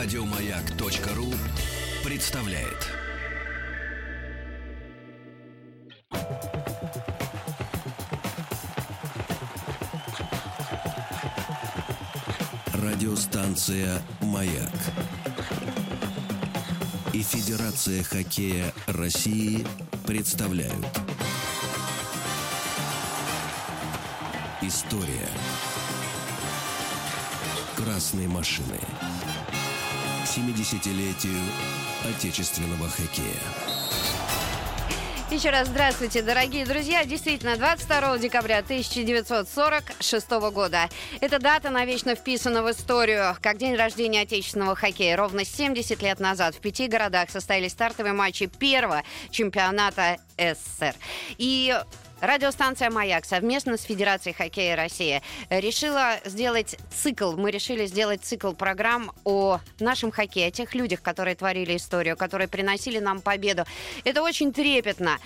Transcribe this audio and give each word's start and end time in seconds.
Радиомаяк.ру 0.00 1.34
представляет. 2.04 2.86
Радиостанция 12.74 14.00
«Маяк» 14.20 14.70
и 17.12 17.20
Федерация 17.24 18.04
хоккея 18.04 18.72
России 18.86 19.66
представляют. 20.06 20.86
История 24.62 25.28
красной 27.76 28.28
машины. 28.28 28.78
К 30.38 30.40
70-летию 30.40 31.40
отечественного 32.08 32.88
хоккея. 32.88 33.26
Еще 35.32 35.50
раз 35.50 35.66
здравствуйте, 35.66 36.22
дорогие 36.22 36.64
друзья. 36.64 37.04
Действительно, 37.04 37.56
22 37.56 38.18
декабря 38.18 38.58
1946 38.58 40.30
года. 40.52 40.88
Эта 41.20 41.40
дата 41.40 41.70
навечно 41.70 42.14
вписана 42.14 42.62
в 42.62 42.70
историю 42.70 43.36
как 43.42 43.58
день 43.58 43.74
рождения 43.74 44.20
отечественного 44.20 44.76
хоккея. 44.76 45.16
Ровно 45.16 45.44
70 45.44 46.00
лет 46.02 46.20
назад 46.20 46.54
в 46.54 46.60
пяти 46.60 46.86
городах 46.86 47.30
состоялись 47.30 47.72
стартовые 47.72 48.12
матчи 48.12 48.46
первого 48.46 49.02
чемпионата 49.30 50.18
СССР. 50.38 50.94
И 51.36 51.76
Радиостанция 52.20 52.90
«Маяк» 52.90 53.24
совместно 53.24 53.76
с 53.76 53.82
Федерацией 53.82 54.34
хоккея 54.34 54.74
России 54.74 55.22
решила 55.50 56.16
сделать 56.24 56.76
цикл. 56.90 57.32
Мы 57.36 57.52
решили 57.52 57.86
сделать 57.86 58.24
цикл 58.24 58.52
программ 58.52 59.12
о 59.24 59.60
нашем 59.78 60.10
хоккее, 60.10 60.48
о 60.48 60.50
тех 60.50 60.74
людях, 60.74 61.00
которые 61.00 61.36
творили 61.36 61.76
историю, 61.76 62.16
которые 62.16 62.48
приносили 62.48 62.98
нам 62.98 63.20
победу. 63.20 63.64
Это 64.04 64.22
очень 64.22 64.52
трепетно, 64.52 65.18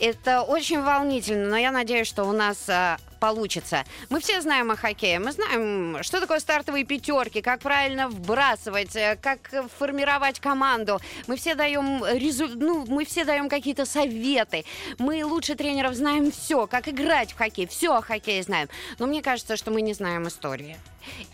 это 0.00 0.42
очень 0.42 0.82
волнительно, 0.82 1.50
но 1.50 1.56
я 1.56 1.70
надеюсь, 1.70 2.08
что 2.08 2.24
у 2.24 2.32
нас 2.32 2.68
а, 2.68 2.98
получится. 3.20 3.84
Мы 4.08 4.20
все 4.20 4.40
знаем 4.40 4.70
о 4.70 4.76
хоккее. 4.76 5.20
Мы 5.20 5.32
знаем, 5.32 6.02
что 6.02 6.20
такое 6.20 6.40
стартовые 6.40 6.84
пятерки, 6.84 7.42
как 7.42 7.60
правильно 7.60 8.08
вбрасывать, 8.08 8.96
э, 8.96 9.16
как 9.20 9.38
формировать 9.78 10.40
команду. 10.40 11.00
Мы 11.26 11.36
все 11.36 11.54
даем 11.54 12.04
резу... 12.04 12.48
ну, 12.48 12.84
мы 12.88 13.04
все 13.04 13.24
даем 13.24 13.48
какие-то 13.48 13.84
советы. 13.84 14.64
Мы 14.98 15.24
лучше 15.24 15.54
тренеров 15.54 15.94
знаем 15.94 16.32
все, 16.32 16.66
как 16.66 16.88
играть 16.88 17.32
в 17.32 17.36
хоккей. 17.36 17.66
Все 17.66 17.94
о 17.94 18.02
хоккее 18.02 18.42
знаем. 18.42 18.68
Но 18.98 19.06
мне 19.06 19.22
кажется, 19.22 19.56
что 19.56 19.70
мы 19.70 19.82
не 19.82 19.94
знаем 19.94 20.26
истории. 20.26 20.76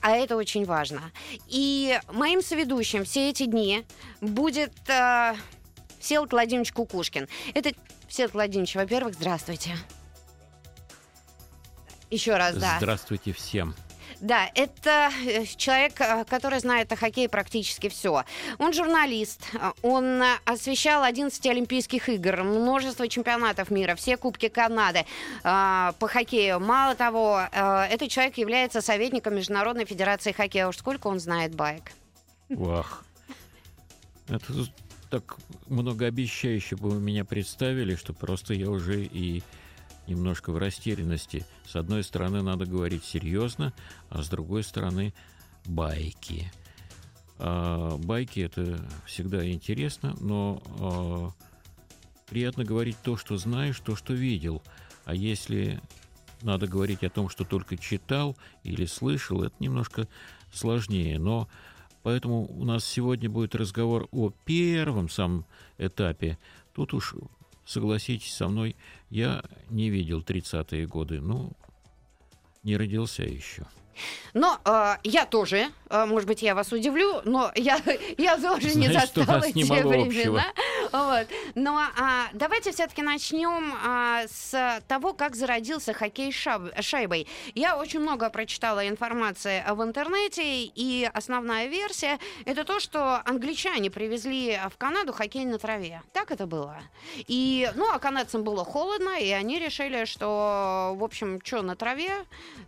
А 0.01 0.17
это 0.17 0.37
очень 0.37 0.65
важно. 0.65 1.01
И 1.49 1.99
моим 2.13 2.43
соведущим 2.43 3.05
все 3.05 3.31
эти 3.31 3.47
дни 3.47 3.85
будет 4.21 4.73
э, 4.89 5.35
Всеволод 6.01 6.33
Владимирович 6.33 6.73
Кукушкин. 6.73 7.29
Это 7.55 7.73
Всеволод 8.09 8.35
Владимирович, 8.35 8.75
во-первых, 8.75 9.15
здравствуйте. 9.15 9.77
Еще 12.11 12.37
раз, 12.37 12.57
да. 12.57 12.77
Здравствуйте 12.79 13.33
всем. 13.33 13.75
Да, 14.21 14.51
это 14.55 15.11
э, 15.27 15.45
человек, 15.45 16.01
э, 16.01 16.25
который 16.25 16.59
знает 16.61 16.91
о 16.93 16.97
хоккее 16.97 17.29
практически 17.29 17.89
все. 17.89 18.25
Он 18.59 18.73
журналист, 18.73 19.43
он 19.83 20.23
освещал 20.45 21.03
11 21.03 21.47
Олимпийских 21.47 22.09
игр, 22.09 22.43
множество 22.43 23.09
чемпионатов 23.09 23.71
мира, 23.71 23.95
все 23.95 24.17
Кубки 24.17 24.49
Канады 24.49 25.01
э, 25.01 25.05
по 25.99 26.09
хоккею. 26.09 26.61
Мало 26.61 26.95
того, 26.95 27.43
этот 27.53 28.09
человек 28.11 28.39
является 28.39 28.81
советником 28.81 29.35
Международной 29.35 29.85
Федерации 29.85 30.33
хоккея. 30.33 30.69
Уж 30.69 30.79
сколько 30.79 31.09
он 31.09 31.21
знает 31.21 31.55
байк. 31.55 31.93
Вах. 32.49 33.05
Это 34.29 34.53
так 35.11 35.37
многообещающе 35.67 36.77
бы 36.77 36.91
вы 36.91 37.01
меня 37.01 37.25
представили, 37.25 37.95
что 37.95 38.13
просто 38.13 38.55
я 38.55 38.71
уже 38.71 39.05
и 39.05 39.43
немножко 40.07 40.53
в 40.53 40.59
растерянности. 40.59 41.45
С 41.67 41.77
одной 41.77 42.03
стороны, 42.03 42.43
надо 42.43 42.67
говорить 42.67 43.05
серьезно, 43.05 43.73
а 44.09 44.23
с 44.23 44.29
другой 44.29 44.63
стороны, 44.63 45.15
байки. 45.65 46.53
А, 47.39 47.97
байки 47.99 48.41
это 48.41 48.81
всегда 49.07 49.49
интересно, 49.49 50.17
но 50.21 50.63
а, 50.81 51.31
приятно 52.29 52.65
говорить 52.65 52.97
то, 53.03 53.17
что 53.17 53.37
знаешь, 53.37 53.79
то, 53.81 53.97
что 53.97 54.15
видел. 54.15 54.63
А 55.05 55.15
если 55.15 55.81
надо 56.43 56.67
говорить 56.67 57.05
о 57.05 57.11
том, 57.11 57.29
что 57.29 57.45
только 57.45 57.77
читал 57.77 58.37
или 58.63 58.87
слышал, 58.87 59.43
это 59.43 59.55
немножко 59.59 60.09
сложнее. 60.53 61.19
Но 61.19 61.49
поэтому 62.03 62.47
у 62.47 62.65
нас 62.65 62.85
сегодня 62.85 63.29
будет 63.29 63.55
разговор 63.55 64.09
о 64.13 64.31
первом 64.45 65.09
самом 65.09 65.47
этапе. 65.79 66.39
Тут 66.75 66.95
уж 66.95 67.15
согласитесь 67.67 68.33
со 68.33 68.49
мной, 68.49 68.77
я 69.11 69.45
не 69.69 69.91
видел 69.91 70.23
30-е 70.23 70.87
годы. 70.87 71.21
Ну, 71.21 71.53
не 72.63 72.77
родился 72.77 73.25
еще. 73.25 73.67
Но 74.35 74.59
э, 74.65 74.97
я 75.05 75.27
тоже, 75.27 75.69
э, 75.89 76.05
может 76.07 76.29
быть, 76.29 76.43
я 76.43 76.55
вас 76.55 76.73
удивлю, 76.73 77.21
но 77.25 77.51
я, 77.55 77.81
я 78.19 78.37
тоже 78.37 78.71
Знаешь, 78.71 78.75
не 78.75 78.93
застала 78.93 79.43
те 79.43 79.65
времена. 79.65 80.45
Вот. 80.93 81.27
Но 81.55 81.79
а, 81.79 82.29
давайте 82.33 82.73
все-таки 82.73 83.03
начнем 83.03 83.75
а, 83.85 84.23
с 84.29 84.81
того, 84.89 85.13
как 85.13 85.35
зародился 85.37 85.93
хоккей 85.93 86.33
шаб, 86.33 86.63
шайбой. 86.81 87.27
Я 87.55 87.77
очень 87.77 88.01
много 88.01 88.31
прочитала 88.31 88.87
информации 88.89 89.65
в 89.69 89.83
интернете, 89.83 90.65
и 90.65 91.11
основная 91.13 91.67
версия 91.67 92.19
это 92.45 92.65
то, 92.65 92.81
что 92.81 93.23
англичане 93.25 93.91
привезли 93.91 94.59
в 94.73 94.77
Канаду 94.79 95.13
хоккей 95.13 95.45
на 95.45 95.59
траве. 95.59 96.03
Так 96.13 96.31
это 96.31 96.47
было. 96.47 96.77
И, 97.27 97.71
ну, 97.75 97.91
а 97.93 97.99
канадцам 97.99 98.45
было 98.45 98.65
холодно, 98.65 99.19
и 99.19 99.31
они 99.31 99.59
решили, 99.59 100.05
что, 100.05 100.95
в 100.97 101.05
общем, 101.05 101.41
что 101.45 101.63
на 101.63 101.77
траве, 101.77 102.13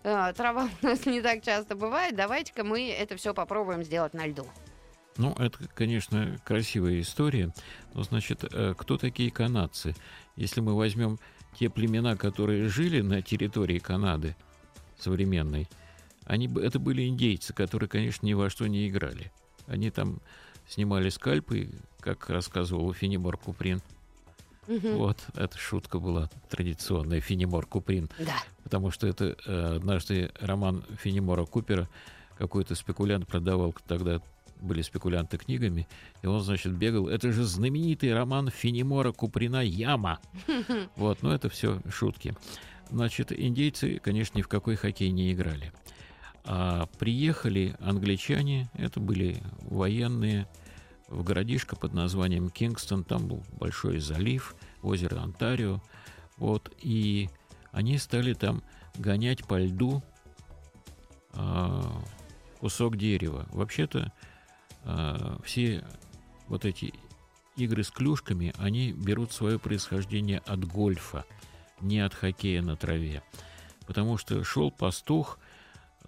э, 0.03 0.33
трава 0.37 0.69
у 0.83 0.87
нас 0.87 1.07
не 1.07 1.18
так 1.23 1.43
часто 1.43 1.75
бывает, 1.77 2.17
давайте-ка 2.17 2.65
мы 2.65 2.91
это 2.91 3.17
все 3.17 3.35
попробуем 3.35 3.83
сделать 3.83 4.15
на 4.15 4.27
льду. 4.27 4.47
Ну, 5.17 5.33
это, 5.33 5.59
конечно, 5.75 6.39
красивая 6.45 7.01
история. 7.01 7.53
Но, 7.93 8.05
значит, 8.05 8.45
э, 8.45 8.75
кто 8.79 8.97
такие 8.97 9.33
канадцы? 9.33 9.95
Если 10.37 10.61
мы 10.61 10.77
возьмем 10.77 11.19
те 11.59 11.69
племена, 11.69 12.17
которые 12.17 12.69
жили 12.69 13.01
на 13.01 13.21
территории 13.21 13.81
Канады 13.81 14.37
современной, 14.97 15.69
они, 16.25 16.49
это 16.63 16.79
были 16.79 17.09
индейцы, 17.09 17.53
которые, 17.53 17.89
конечно, 17.89 18.25
ни 18.27 18.35
во 18.35 18.49
что 18.49 18.69
не 18.69 18.89
играли. 18.89 19.33
Они 19.67 19.91
там 19.91 20.21
снимали 20.69 21.09
скальпы, 21.09 21.71
как 22.01 22.31
рассказывал 22.31 22.93
Фенибор 22.93 23.37
Куприн. 23.39 23.83
Угу. 24.69 24.89
Вот, 24.99 25.19
эта 25.35 25.59
шутка 25.59 25.99
была 25.99 26.29
традиционная, 26.51 27.21
Фенемор 27.21 27.67
Куприн. 27.67 28.09
Да. 28.19 28.37
Потому 28.69 28.91
что 28.91 29.07
это 29.07 29.35
э, 29.47 29.77
однажды 29.77 30.31
роман 30.39 30.85
Фенемора 31.03 31.47
Купера 31.47 31.89
какой-то 32.37 32.75
спекулянт 32.75 33.27
продавал 33.27 33.75
тогда 33.87 34.21
были 34.61 34.83
спекулянты 34.83 35.39
книгами, 35.39 35.89
и 36.21 36.27
он, 36.27 36.43
значит, 36.43 36.75
бегал. 36.75 37.09
Это 37.09 37.33
же 37.33 37.45
знаменитый 37.45 38.13
роман 38.13 38.51
Фенемора 38.51 39.13
Куприна 39.13 39.65
«Яма». 39.65 40.21
Вот, 40.97 41.23
но 41.23 41.35
это 41.35 41.49
все 41.49 41.81
шутки. 41.91 42.37
Значит, 42.91 43.33
индейцы, 43.33 44.01
конечно, 44.01 44.37
ни 44.37 44.43
в 44.43 44.49
какой 44.49 44.77
хоккей 44.77 45.11
не 45.13 45.33
играли. 45.33 45.73
А 46.45 46.91
приехали 46.99 47.75
англичане, 47.81 48.69
это 48.75 49.01
были 49.01 49.43
военные, 49.63 50.47
в 51.09 51.25
городишко 51.25 51.75
под 51.75 51.95
названием 51.95 52.51
Кингстон, 52.51 53.03
там 53.03 53.29
был 53.29 53.43
большой 53.53 53.99
залив, 53.99 54.55
озеро 54.83 55.21
Онтарио, 55.21 55.81
вот, 56.37 56.71
и 56.83 57.31
они 57.79 57.97
стали 57.97 58.33
там 58.35 58.65
гонять 58.97 59.47
по 59.47 59.57
льду 59.57 60.03
а, 61.33 62.03
кусок 62.59 62.97
дерева. 62.97 63.47
Вообще-то 63.53 64.13
а, 64.83 65.39
все 65.45 65.85
вот 66.49 66.65
эти 66.65 66.93
игры 67.55 67.85
с 67.85 67.91
клюшками, 67.93 68.53
они 68.59 68.91
берут 68.91 69.31
свое 69.31 69.61
происхождение 69.61 70.41
от 70.41 70.65
гольфа, 70.65 71.25
не 71.81 72.01
от 72.01 72.15
хоккея 72.15 72.63
на 72.63 72.75
траве. 72.75 73.23
Потому 73.87 74.19
что 74.19 74.43
шел 74.43 74.73
пастух, 74.73 75.39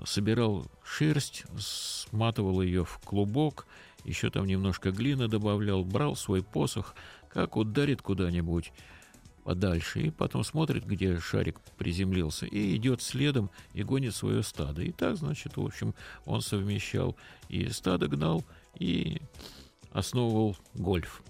собирал 0.04 0.66
шерсть, 0.82 1.44
сматывал 1.56 2.62
ее 2.62 2.84
в 2.84 2.98
клубок, 2.98 3.68
еще 4.02 4.28
там 4.30 4.44
немножко 4.44 4.90
глины 4.90 5.28
добавлял, 5.28 5.84
брал 5.84 6.16
свой 6.16 6.42
посох, 6.42 6.96
как 7.28 7.56
ударит 7.56 8.02
куда-нибудь 8.02 8.72
подальше, 9.44 10.00
и 10.00 10.10
потом 10.10 10.44
смотрит, 10.44 10.84
где 10.84 11.18
шарик 11.18 11.60
приземлился, 11.76 12.46
и 12.46 12.76
идет 12.76 13.02
следом 13.02 13.50
и 13.72 13.82
гонит 13.82 14.14
свое 14.14 14.42
стадо. 14.42 14.82
И 14.82 14.92
так, 14.92 15.16
значит, 15.16 15.56
в 15.56 15.64
общем, 15.64 15.94
он 16.24 16.40
совмещал 16.40 17.16
и 17.48 17.68
стадо 17.68 18.08
гнал, 18.08 18.44
и 18.78 19.20
основывал 19.92 20.56
гольф. 20.74 21.22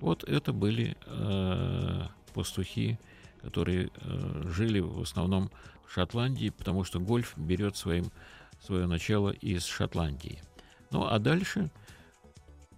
Вот 0.00 0.24
это 0.24 0.52
были 0.52 0.96
э, 1.06 2.06
пастухи, 2.34 2.98
которые 3.42 3.90
э, 3.94 4.42
жили 4.54 4.80
в 4.80 5.00
основном 5.00 5.50
в 5.86 5.92
Шотландии, 5.92 6.50
потому 6.50 6.84
что 6.84 7.00
гольф 7.00 7.34
берет 7.36 7.76
своим, 7.76 8.10
свое 8.60 8.86
начало 8.86 9.30
из 9.30 9.64
Шотландии. 9.64 10.42
Ну 10.90 11.06
а 11.06 11.18
дальше 11.18 11.70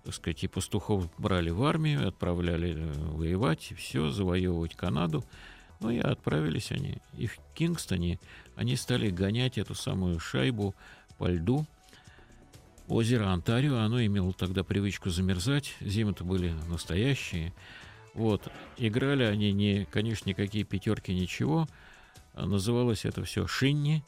так 0.06 0.14
сказать, 0.14 0.44
и 0.44 0.46
пастухов 0.46 1.10
брали 1.18 1.50
в 1.50 1.64
армию, 1.64 2.06
отправляли 2.06 2.76
э, 2.76 2.92
воевать, 3.10 3.72
все, 3.76 4.10
завоевывать 4.10 4.76
Канаду. 4.76 5.24
Ну 5.80 5.90
и 5.90 5.98
отправились 5.98 6.70
они. 6.70 6.98
И 7.18 7.26
в 7.26 7.36
Кингстоне 7.56 8.20
они 8.54 8.76
стали 8.76 9.10
гонять 9.10 9.58
эту 9.58 9.74
самую 9.74 10.20
шайбу 10.20 10.76
по 11.18 11.26
льду. 11.28 11.66
Озеро 12.86 13.32
Онтарио, 13.32 13.78
оно 13.78 14.00
имело 14.00 14.32
тогда 14.32 14.62
привычку 14.62 15.10
замерзать. 15.10 15.74
Зимы-то 15.80 16.22
были 16.22 16.54
настоящие. 16.68 17.52
Вот. 18.14 18.46
Играли 18.78 19.24
они 19.24 19.50
не, 19.50 19.86
конечно, 19.86 20.28
никакие 20.28 20.62
пятерки, 20.62 21.12
ничего. 21.12 21.66
Называлось 22.32 23.04
это 23.04 23.24
все 23.24 23.48
шинни. 23.48 24.04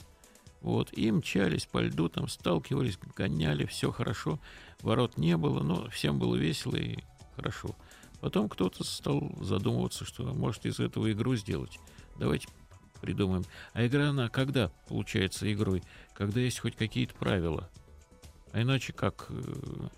Вот. 0.60 0.90
И 0.93 1.10
мчались 1.10 1.66
по 1.66 1.78
льду, 1.78 2.08
там 2.08 2.28
сталкивались, 2.28 2.99
гоняли, 3.16 3.66
все 3.66 3.93
хорошо. 3.93 4.38
Ворот 4.82 5.16
не 5.16 5.37
было, 5.37 5.62
но 5.62 5.88
всем 5.90 6.19
было 6.19 6.37
весело 6.37 6.76
и 6.76 6.99
хорошо. 7.37 7.75
Потом 8.20 8.49
кто-то 8.49 8.82
стал 8.84 9.31
задумываться, 9.40 10.05
что 10.05 10.25
может 10.25 10.66
из 10.66 10.81
этого 10.81 11.10
игру 11.12 11.37
сделать. 11.37 11.78
Давайте 12.19 12.49
придумаем. 13.00 13.44
А 13.72 13.87
игра, 13.87 14.10
она 14.10 14.28
когда 14.28 14.70
получается 14.88 15.50
игрой? 15.52 15.82
Когда 16.14 16.40
есть 16.40 16.58
хоть 16.58 16.76
какие-то 16.76 17.14
правила. 17.14 17.70
А 18.52 18.62
иначе 18.62 18.93
как... 18.93 19.26
Э, 19.28 19.88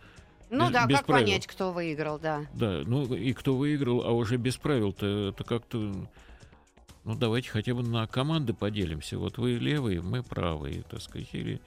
ну 0.51 0.67
без, 0.67 0.73
да, 0.73 0.87
без 0.87 0.97
как 0.99 1.07
правил. 1.07 1.27
понять, 1.27 1.47
кто 1.47 1.73
выиграл, 1.73 2.19
да. 2.19 2.47
Да, 2.53 2.83
ну 2.85 3.15
и 3.15 3.33
кто 3.33 3.57
выиграл, 3.57 4.03
а 4.05 4.11
уже 4.11 4.37
без 4.37 4.57
правил-то 4.57 5.31
это 5.31 5.45
как-то... 5.45 5.95
Ну 7.11 7.17
давайте 7.17 7.51
хотя 7.51 7.75
бы 7.75 7.83
на 7.83 8.07
команды 8.07 8.55
поделимся. 8.55 9.19
Вот 9.19 9.37
вы 9.37 9.55
левые, 9.55 10.01
мы 10.01 10.23
правые, 10.23 10.85
так 10.85 11.03
сказать, 11.03 11.29
или 11.33 11.61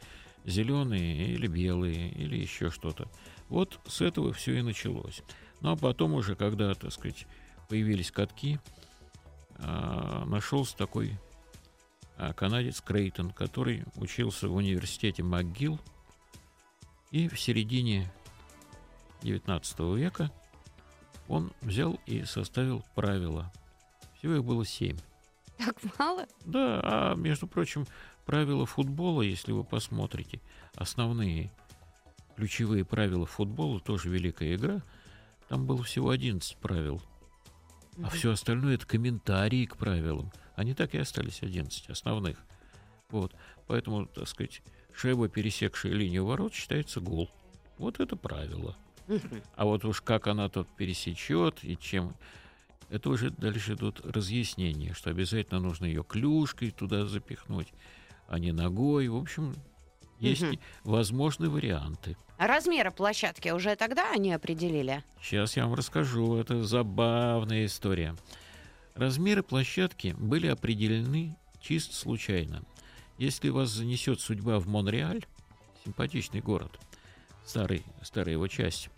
зеленые, 0.45 1.33
или 1.33 1.47
белые, 1.47 2.11
или 2.11 2.37
еще 2.37 2.71
что-то. 2.71 3.09
Вот 3.49 3.77
с 3.85 3.99
этого 3.99 4.31
все 4.31 4.59
и 4.59 4.61
началось. 4.61 5.21
Ну 5.59 5.71
а 5.71 5.75
потом 5.75 6.13
уже, 6.13 6.37
когда, 6.37 6.73
так 6.75 6.93
сказать, 6.93 7.27
появились 7.67 8.09
катки, 8.09 8.57
а, 9.57 10.23
нашелся 10.23 10.77
такой 10.77 11.19
а, 12.15 12.31
канадец 12.31 12.79
Крейтон, 12.79 13.31
который 13.31 13.83
учился 13.97 14.47
в 14.47 14.55
университете 14.55 15.23
МcGill, 15.23 15.77
и 17.11 17.27
в 17.27 17.37
середине 17.37 18.09
19 19.23 19.77
века 19.97 20.31
он 21.27 21.51
взял 21.59 21.99
и 22.05 22.23
составил 22.23 22.81
правила. 22.95 23.51
Всего 24.17 24.35
их 24.35 24.45
было 24.45 24.65
семь. 24.65 24.97
Так 25.57 25.75
мало? 26.00 26.27
Да, 26.45 26.79
а 26.83 27.15
между 27.15 27.47
прочим, 27.47 27.85
правила 28.25 28.65
футбола, 28.65 29.21
если 29.21 29.51
вы 29.51 29.63
посмотрите, 29.63 30.41
основные 30.75 31.51
ключевые 32.35 32.85
правила 32.85 33.25
футбола, 33.25 33.79
тоже 33.79 34.09
великая 34.09 34.55
игра, 34.55 34.81
там 35.50 35.65
было 35.65 35.83
всего 35.83 36.09
11 36.09 36.57
правил. 36.57 37.01
А 38.01 38.09
все 38.09 38.31
остальное 38.31 38.75
это 38.75 38.88
комментарии 38.88 39.65
к 39.65 39.77
правилам. 39.77 40.31
Они 40.55 40.73
так 40.73 40.95
и 40.95 40.97
остались 40.97 41.44
11 41.44 41.89
основных. 41.89 42.38
Вот. 43.09 43.35
Поэтому, 43.67 44.07
так 44.07 44.27
сказать, 44.27 44.63
шайба, 44.95 45.29
пересекшая 45.29 45.94
линию 45.94 46.25
ворот, 46.25 46.53
считается 46.53 47.00
гол. 47.00 47.29
Вот 47.77 48.00
это 48.00 48.15
правило. 48.15 48.75
А 49.55 49.65
вот 49.65 49.85
уж 49.85 50.01
как 50.01 50.27
она 50.27 50.50
тут 50.50 50.67
пересечет 50.75 51.63
и 51.63 51.77
чем... 51.77 52.15
Это 52.93 53.09
уже 53.09 53.31
дальше 53.31 53.73
идут 53.73 54.01
разъяснения, 54.05 54.93
что 54.93 55.09
обязательно 55.09 55.59
нужно 55.59 55.85
ее 55.85 56.03
клюшкой 56.03 56.69
туда 56.69 57.07
запихнуть, 57.07 57.69
а 58.27 58.37
не 58.37 58.51
ногой. 58.51 59.07
В 59.07 59.15
общем, 59.15 59.55
есть 60.19 60.43
Мгм. 60.43 60.59
возможны 60.83 61.49
варианты. 61.49 62.15
А 62.37 62.45
размеры 62.45 62.91
площадки 62.91 63.49
уже 63.49 63.75
тогда 63.75 64.11
они 64.11 64.31
определили? 64.31 65.03
Сейчас 65.19 65.57
я 65.57 65.65
вам 65.65 65.73
расскажу. 65.73 66.35
Это 66.35 66.63
забавная 66.63 67.65
история. 67.65 68.15
Размеры 68.93 69.41
площадки 69.41 70.15
были 70.19 70.45
определены 70.45 71.35
чисто 71.59 71.95
случайно. 71.95 72.61
Если 73.17 73.49
вас 73.49 73.69
занесет 73.69 74.21
судьба 74.21 74.59
в 74.59 74.67
Монреаль, 74.67 75.25
симпатичный 75.83 76.41
город, 76.41 76.79
старый, 77.43 77.83
старая 78.03 78.33
его 78.33 78.47
часть, 78.47 78.91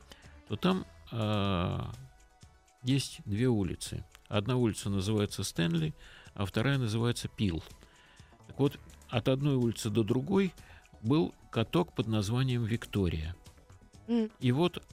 то 0.49 0.57
там 0.57 0.85
а, 1.13 1.93
есть 2.85 3.19
две 3.25 3.47
улицы. 3.47 4.05
Одна 4.27 4.55
улица 4.55 4.89
называется 4.89 5.43
Стэнли, 5.43 5.93
а 6.33 6.45
вторая 6.45 6.77
называется 6.77 7.27
Пил. 7.27 7.63
Так 8.47 8.59
вот, 8.59 8.79
от 9.09 9.27
одной 9.27 9.55
улицы 9.55 9.89
до 9.89 10.03
другой 10.03 10.53
был 11.01 11.33
каток 11.51 11.93
под 11.93 12.07
названием 12.07 12.63
Виктория. 12.63 13.35
М. 14.07 14.29
И 14.39 14.51
вот 14.51 14.83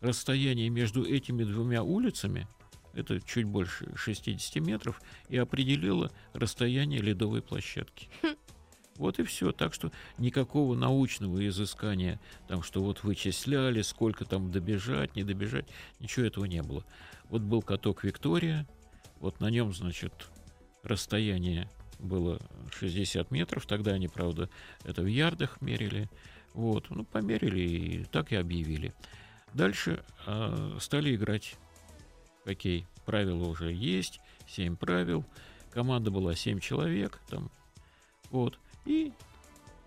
расстояние 0.00 0.68
между 0.68 1.04
этими 1.04 1.44
двумя 1.44 1.82
улицами, 1.82 2.46
это 2.92 3.20
чуть 3.20 3.46
больше 3.46 3.90
60 3.96 4.56
метров, 4.60 5.00
и 5.28 5.36
определило 5.38 6.10
расстояние 6.34 7.00
ледовой 7.00 7.40
площадки. 7.40 8.10
Вот 8.96 9.18
и 9.18 9.22
все. 9.24 9.52
Так 9.52 9.72
что 9.72 9.90
никакого 10.18 10.74
научного 10.74 11.46
изыскания, 11.48 12.20
там, 12.46 12.62
что 12.62 12.82
вот 12.82 13.04
вычисляли, 13.04 13.80
сколько 13.80 14.26
там 14.26 14.50
добежать, 14.50 15.16
не 15.16 15.24
добежать, 15.24 15.66
ничего 15.98 16.26
этого 16.26 16.44
не 16.44 16.62
было. 16.62 16.84
Вот 17.32 17.40
был 17.40 17.62
каток 17.62 18.04
Виктория, 18.04 18.68
вот 19.18 19.40
на 19.40 19.48
нем, 19.48 19.72
значит, 19.72 20.12
расстояние 20.82 21.66
было 21.98 22.38
60 22.74 23.30
метров, 23.30 23.64
тогда 23.64 23.92
они, 23.92 24.06
правда, 24.06 24.50
это 24.84 25.00
в 25.00 25.06
ярдах 25.06 25.62
мерили, 25.62 26.10
вот, 26.52 26.90
ну, 26.90 27.06
померили 27.06 27.60
и 27.60 28.04
так 28.04 28.32
и 28.32 28.36
объявили. 28.36 28.92
Дальше 29.54 30.04
а, 30.26 30.76
стали 30.78 31.16
играть 31.16 31.56
хоккей. 32.44 32.86
Правила 33.06 33.46
уже 33.46 33.72
есть, 33.72 34.20
7 34.48 34.76
правил, 34.76 35.24
команда 35.70 36.10
была 36.10 36.34
7 36.34 36.60
человек, 36.60 37.18
там, 37.30 37.50
вот, 38.30 38.58
и 38.84 39.10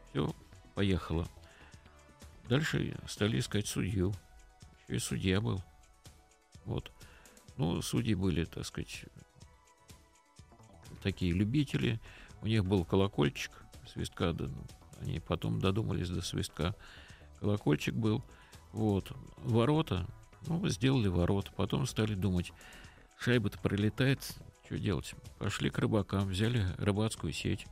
все, 0.09 0.33
поехало. 0.73 1.27
Дальше 2.49 2.97
стали 3.07 3.37
искать 3.37 3.67
судью. 3.67 4.15
Еще 4.87 4.95
и 4.95 4.99
судья 4.99 5.41
был. 5.41 5.61
Вот. 6.63 6.91
Ну, 7.57 7.81
судьи 7.81 8.15
были, 8.15 8.45
так 8.45 8.65
сказать, 8.65 9.05
такие 11.01 11.31
любители. 11.31 11.99
У 12.41 12.47
них 12.47 12.65
был 12.65 12.83
колокольчик, 12.83 13.51
свистка, 13.87 14.33
да, 14.33 14.45
ну, 14.45 14.63
они 15.01 15.19
потом 15.19 15.59
додумались 15.59 16.09
до 16.09 16.21
свистка. 16.21 16.75
Колокольчик 17.39 17.93
был. 17.93 18.23
Вот. 18.71 19.11
Ворота, 19.37 20.07
ну, 20.47 20.67
сделали 20.67 21.07
ворота. 21.07 21.51
Потом 21.55 21.85
стали 21.85 22.13
думать, 22.13 22.51
шайба-то 23.19 23.57
пролетает, 23.59 24.21
что 24.65 24.77
делать? 24.77 25.13
Пошли 25.37 25.69
к 25.69 25.79
рыбакам, 25.79 26.27
взяли 26.27 26.65
рыбацкую 26.77 27.33
сеть, 27.33 27.67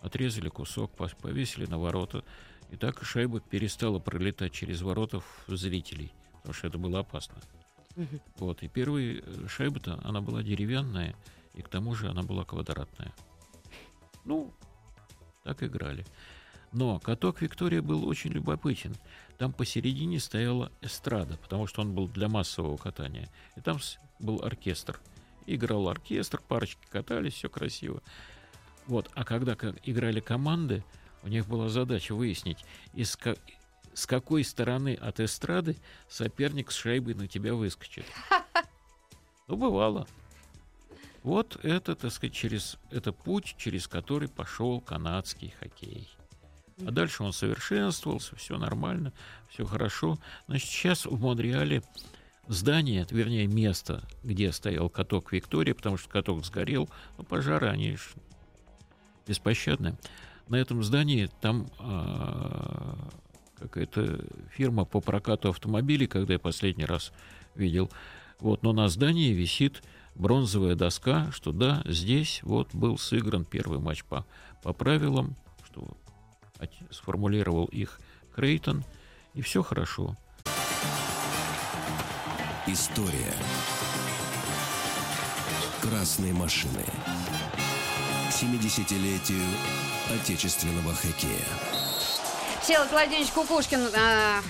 отрезали 0.00 0.48
кусок, 0.48 0.92
повесили 0.92 1.66
на 1.66 1.78
ворота. 1.78 2.24
И 2.70 2.76
так 2.76 3.02
шайба 3.04 3.40
перестала 3.40 3.98
пролетать 4.00 4.52
через 4.52 4.82
ворота 4.82 5.20
в 5.20 5.56
зрителей, 5.56 6.12
потому 6.34 6.52
что 6.52 6.66
это 6.66 6.78
было 6.78 7.00
опасно. 7.00 7.36
Вот, 8.36 8.62
и 8.62 8.68
первая 8.68 9.22
э, 9.22 9.48
шайба-то, 9.48 10.00
она 10.04 10.20
была 10.20 10.42
деревянная, 10.42 11.16
и 11.54 11.62
к 11.62 11.68
тому 11.68 11.94
же 11.94 12.08
она 12.08 12.22
была 12.22 12.44
квадратная. 12.44 13.14
Ну, 14.24 14.52
так 15.42 15.62
играли. 15.62 16.04
Но 16.72 16.98
каток 16.98 17.40
Виктория 17.40 17.80
был 17.80 18.06
очень 18.06 18.32
любопытен. 18.32 18.94
Там 19.38 19.52
посередине 19.52 20.20
стояла 20.20 20.70
эстрада, 20.82 21.38
потому 21.38 21.66
что 21.66 21.80
он 21.80 21.94
был 21.94 22.08
для 22.08 22.28
массового 22.28 22.76
катания. 22.76 23.30
И 23.56 23.60
там 23.60 23.78
был 24.18 24.42
оркестр. 24.42 25.00
Играл 25.46 25.88
оркестр, 25.88 26.42
парочки 26.46 26.84
катались, 26.90 27.34
все 27.34 27.48
красиво. 27.48 28.02
Вот, 28.86 29.10
а 29.14 29.24
когда 29.24 29.56
играли 29.84 30.20
команды, 30.20 30.84
у 31.22 31.28
них 31.28 31.46
была 31.46 31.68
задача 31.68 32.14
выяснить, 32.14 32.64
из 32.94 33.16
с 33.96 34.06
какой 34.06 34.44
стороны 34.44 34.94
от 34.94 35.20
эстрады 35.20 35.74
соперник 36.06 36.70
с 36.70 36.74
шайбой 36.76 37.14
на 37.14 37.26
тебя 37.26 37.54
выскочит. 37.54 38.04
Ну, 39.48 39.56
бывало. 39.56 40.08
Вот 41.22 41.56
это, 41.64 41.94
так 41.94 42.10
сказать, 42.10 42.34
через 42.34 42.78
это 42.90 43.12
путь, 43.12 43.54
через 43.56 43.86
который 43.86 44.26
пошел 44.26 44.80
канадский 44.80 45.54
хоккей. 45.60 46.08
А 46.84 46.90
дальше 46.90 47.22
он 47.22 47.32
совершенствовался, 47.32 48.34
все 48.34 48.58
нормально, 48.58 49.12
все 49.48 49.64
хорошо. 49.64 50.18
Значит, 50.48 50.68
сейчас 50.68 51.06
в 51.06 51.20
Монреале 51.20 51.84
здание, 52.48 53.06
вернее, 53.08 53.46
место, 53.46 54.02
где 54.24 54.50
стоял 54.50 54.90
каток 54.90 55.32
Виктория, 55.32 55.74
потому 55.74 55.96
что 55.96 56.08
каток 56.08 56.44
сгорел, 56.44 56.90
ну, 57.16 57.22
пожары, 57.22 57.68
они 57.68 57.96
беспощадны. 59.28 59.96
На 60.48 60.56
этом 60.56 60.82
здании 60.82 61.30
там 61.40 61.70
а, 61.78 62.96
какая-то 63.58 64.24
фирма 64.50 64.84
по 64.84 65.00
прокату 65.00 65.50
автомобилей, 65.50 66.06
когда 66.06 66.34
я 66.34 66.38
последний 66.38 66.84
раз 66.84 67.12
видел. 67.54 67.90
Вот, 68.38 68.62
но 68.62 68.72
на 68.72 68.88
здании 68.88 69.32
висит 69.32 69.82
бронзовая 70.14 70.74
доска, 70.74 71.30
что 71.32 71.52
да, 71.52 71.82
здесь 71.84 72.40
вот 72.42 72.74
был 72.74 72.98
сыгран 72.98 73.44
первый 73.44 73.78
матч 73.78 74.04
по, 74.04 74.26
по 74.62 74.72
правилам, 74.72 75.36
что 75.64 75.96
сформулировал 76.90 77.66
их 77.66 78.00
Крейтон, 78.34 78.84
и 79.34 79.42
все 79.42 79.62
хорошо. 79.62 80.16
История 82.66 83.32
красной 85.80 86.32
машины. 86.32 86.84
К 88.28 88.32
70-летию 88.32 89.44
отечественного 90.10 90.92
хоккея. 90.94 91.75
Всеволод 92.66 92.90
Владимирович 92.90 93.30
Кукушкин, 93.30 93.78
э, 93.94 94.40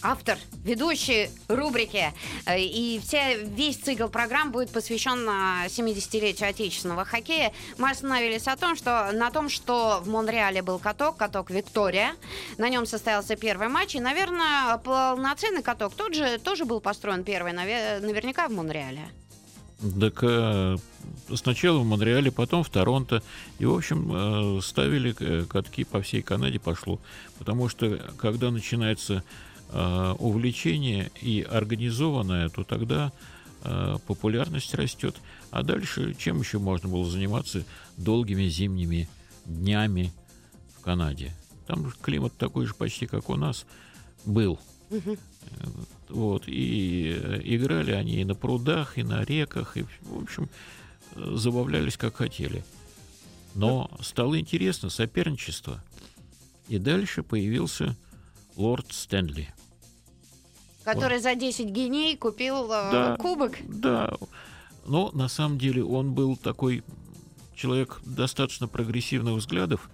автор, 0.00 0.38
ведущий 0.64 1.28
рубрики. 1.48 2.10
Э, 2.46 2.58
и 2.58 2.98
все, 3.04 3.42
весь 3.44 3.76
цикл 3.76 4.08
программ 4.08 4.50
будет 4.50 4.70
посвящен 4.70 5.28
70-летию 5.28 6.48
отечественного 6.48 7.04
хоккея. 7.04 7.52
Мы 7.76 7.90
остановились 7.90 8.48
о 8.48 8.56
том, 8.56 8.76
что, 8.76 9.12
на 9.12 9.30
том, 9.30 9.50
что 9.50 10.00
в 10.02 10.08
Монреале 10.08 10.62
был 10.62 10.78
каток, 10.78 11.18
каток 11.18 11.50
Виктория. 11.50 12.14
На 12.56 12.70
нем 12.70 12.86
состоялся 12.86 13.36
первый 13.36 13.68
матч. 13.68 13.94
И, 13.94 14.00
наверное, 14.00 14.78
полноценный 14.78 15.62
каток 15.62 15.92
тот 15.94 16.14
же, 16.14 16.38
тоже 16.38 16.64
был 16.64 16.80
построен 16.80 17.24
первый, 17.24 17.52
наверняка 17.52 18.48
в 18.48 18.52
Монреале. 18.52 19.06
Так 19.80 20.18
э, 20.22 20.76
сначала 21.34 21.78
в 21.78 21.84
Монреале, 21.84 22.32
потом 22.32 22.64
в 22.64 22.68
Торонто. 22.68 23.22
И, 23.60 23.64
в 23.64 23.74
общем, 23.74 24.10
э, 24.12 24.60
ставили 24.60 25.14
э, 25.20 25.44
катки 25.44 25.84
по 25.84 26.02
всей 26.02 26.20
Канаде 26.20 26.58
пошло. 26.58 27.00
Потому 27.38 27.68
что, 27.68 27.96
когда 28.16 28.50
начинается 28.50 29.22
увлечение 29.70 31.10
и 31.20 31.42
организованное, 31.42 32.48
то 32.48 32.64
тогда 32.64 33.12
популярность 34.06 34.74
растет. 34.74 35.14
А 35.50 35.62
дальше 35.62 36.14
чем 36.14 36.40
еще 36.40 36.58
можно 36.58 36.88
было 36.88 37.04
заниматься 37.04 37.64
долгими 37.98 38.48
зимними 38.48 39.10
днями 39.44 40.10
в 40.74 40.80
Канаде? 40.80 41.34
Там 41.66 41.92
климат 42.00 42.32
такой 42.38 42.64
же 42.64 42.72
почти, 42.72 43.06
как 43.06 43.28
у 43.28 43.36
нас 43.36 43.66
был. 44.24 44.58
Вот, 46.08 46.44
и 46.46 47.18
э, 47.20 47.40
играли 47.44 47.92
они 47.92 48.20
и 48.20 48.24
на 48.24 48.34
прудах, 48.34 48.96
и 48.98 49.02
на 49.02 49.24
реках, 49.24 49.76
и, 49.76 49.84
в 50.02 50.22
общем, 50.22 50.48
забавлялись 51.14 51.96
как 51.96 52.16
хотели. 52.16 52.64
Но 53.54 53.90
стало 54.00 54.38
интересно 54.38 54.90
соперничество. 54.90 55.82
И 56.68 56.78
дальше 56.78 57.22
появился 57.22 57.96
лорд 58.56 58.92
Стэнли. 58.92 59.52
Который 60.84 61.16
он... 61.16 61.22
за 61.22 61.34
10 61.34 61.66
геней 61.66 62.16
купил 62.16 62.66
э, 62.66 62.90
да, 62.92 63.16
кубок. 63.18 63.56
Да. 63.66 64.12
Но 64.86 65.10
на 65.12 65.28
самом 65.28 65.58
деле 65.58 65.84
он 65.84 66.12
был 66.12 66.36
такой 66.36 66.82
человек 67.54 68.00
достаточно 68.04 68.68
прогрессивных 68.68 69.34
взглядов. 69.34 69.90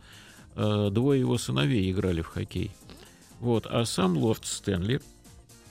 Э, 0.57 0.91
двое 0.91 1.21
его 1.21 1.39
сыновей 1.39 1.91
играли 1.91 2.23
в 2.23 2.29
хоккей. 2.29 2.71
Вот. 3.41 3.67
А 3.67 3.85
сам 3.85 4.17
лорд 4.17 4.45
Стэнли 4.45 5.01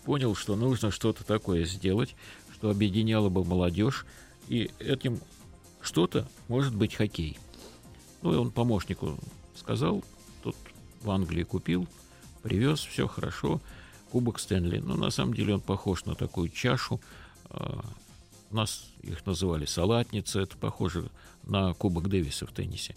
понял, 0.06 0.36
что 0.36 0.56
нужно 0.56 0.92
что-то 0.92 1.24
такое 1.24 1.66
сделать, 1.66 2.16
что 2.54 2.70
объединяло 2.70 3.30
бы 3.30 3.44
молодежь, 3.44 4.06
и 4.48 4.72
этим 4.80 5.20
что-то 5.82 6.28
может 6.48 6.76
быть 6.76 6.96
хоккей. 6.96 7.38
Ну 8.22 8.34
и 8.34 8.38
он 8.38 8.52
помощнику 8.52 9.18
сказал, 9.56 10.04
тот 10.44 10.56
в 11.02 11.12
Англии 11.12 11.44
купил, 11.44 11.88
привез, 12.42 12.80
все 12.80 13.08
хорошо, 13.08 13.62
кубок 14.12 14.40
Стэнли. 14.40 14.80
Но 14.80 14.96
на 14.96 15.10
самом 15.10 15.34
деле 15.34 15.56
он 15.56 15.62
похож 15.62 16.06
на 16.06 16.16
такую 16.16 16.50
чашу. 16.50 17.02
А, 17.50 17.84
у 18.52 18.56
нас 18.56 18.86
их 19.02 19.26
называли 19.26 19.66
салатница, 19.66 20.40
это 20.40 20.58
похоже 20.58 21.10
на 21.44 21.74
кубок 21.74 22.10
Дэвиса 22.10 22.46
в 22.46 22.52
теннисе. 22.52 22.96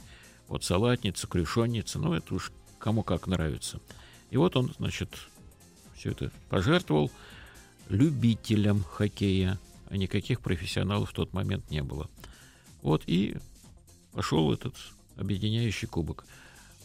Вот 0.48 0.62
салатница, 0.62 1.26
крюшонница, 1.26 1.98
ну 1.98 2.12
это 2.12 2.34
уж 2.34 2.52
кому 2.78 3.02
как 3.02 3.26
нравится. 3.26 3.80
И 4.30 4.36
вот 4.36 4.56
он, 4.56 4.74
значит, 4.78 5.10
все 5.96 6.10
это 6.10 6.30
пожертвовал 6.48 7.10
любителям 7.88 8.82
хоккея, 8.84 9.58
а 9.88 9.96
никаких 9.96 10.40
профессионалов 10.40 11.10
в 11.10 11.12
тот 11.12 11.32
момент 11.32 11.70
не 11.70 11.82
было. 11.82 12.08
Вот 12.82 13.02
и 13.06 13.36
пошел 14.12 14.52
этот 14.52 14.74
объединяющий 15.16 15.88
кубок. 15.88 16.24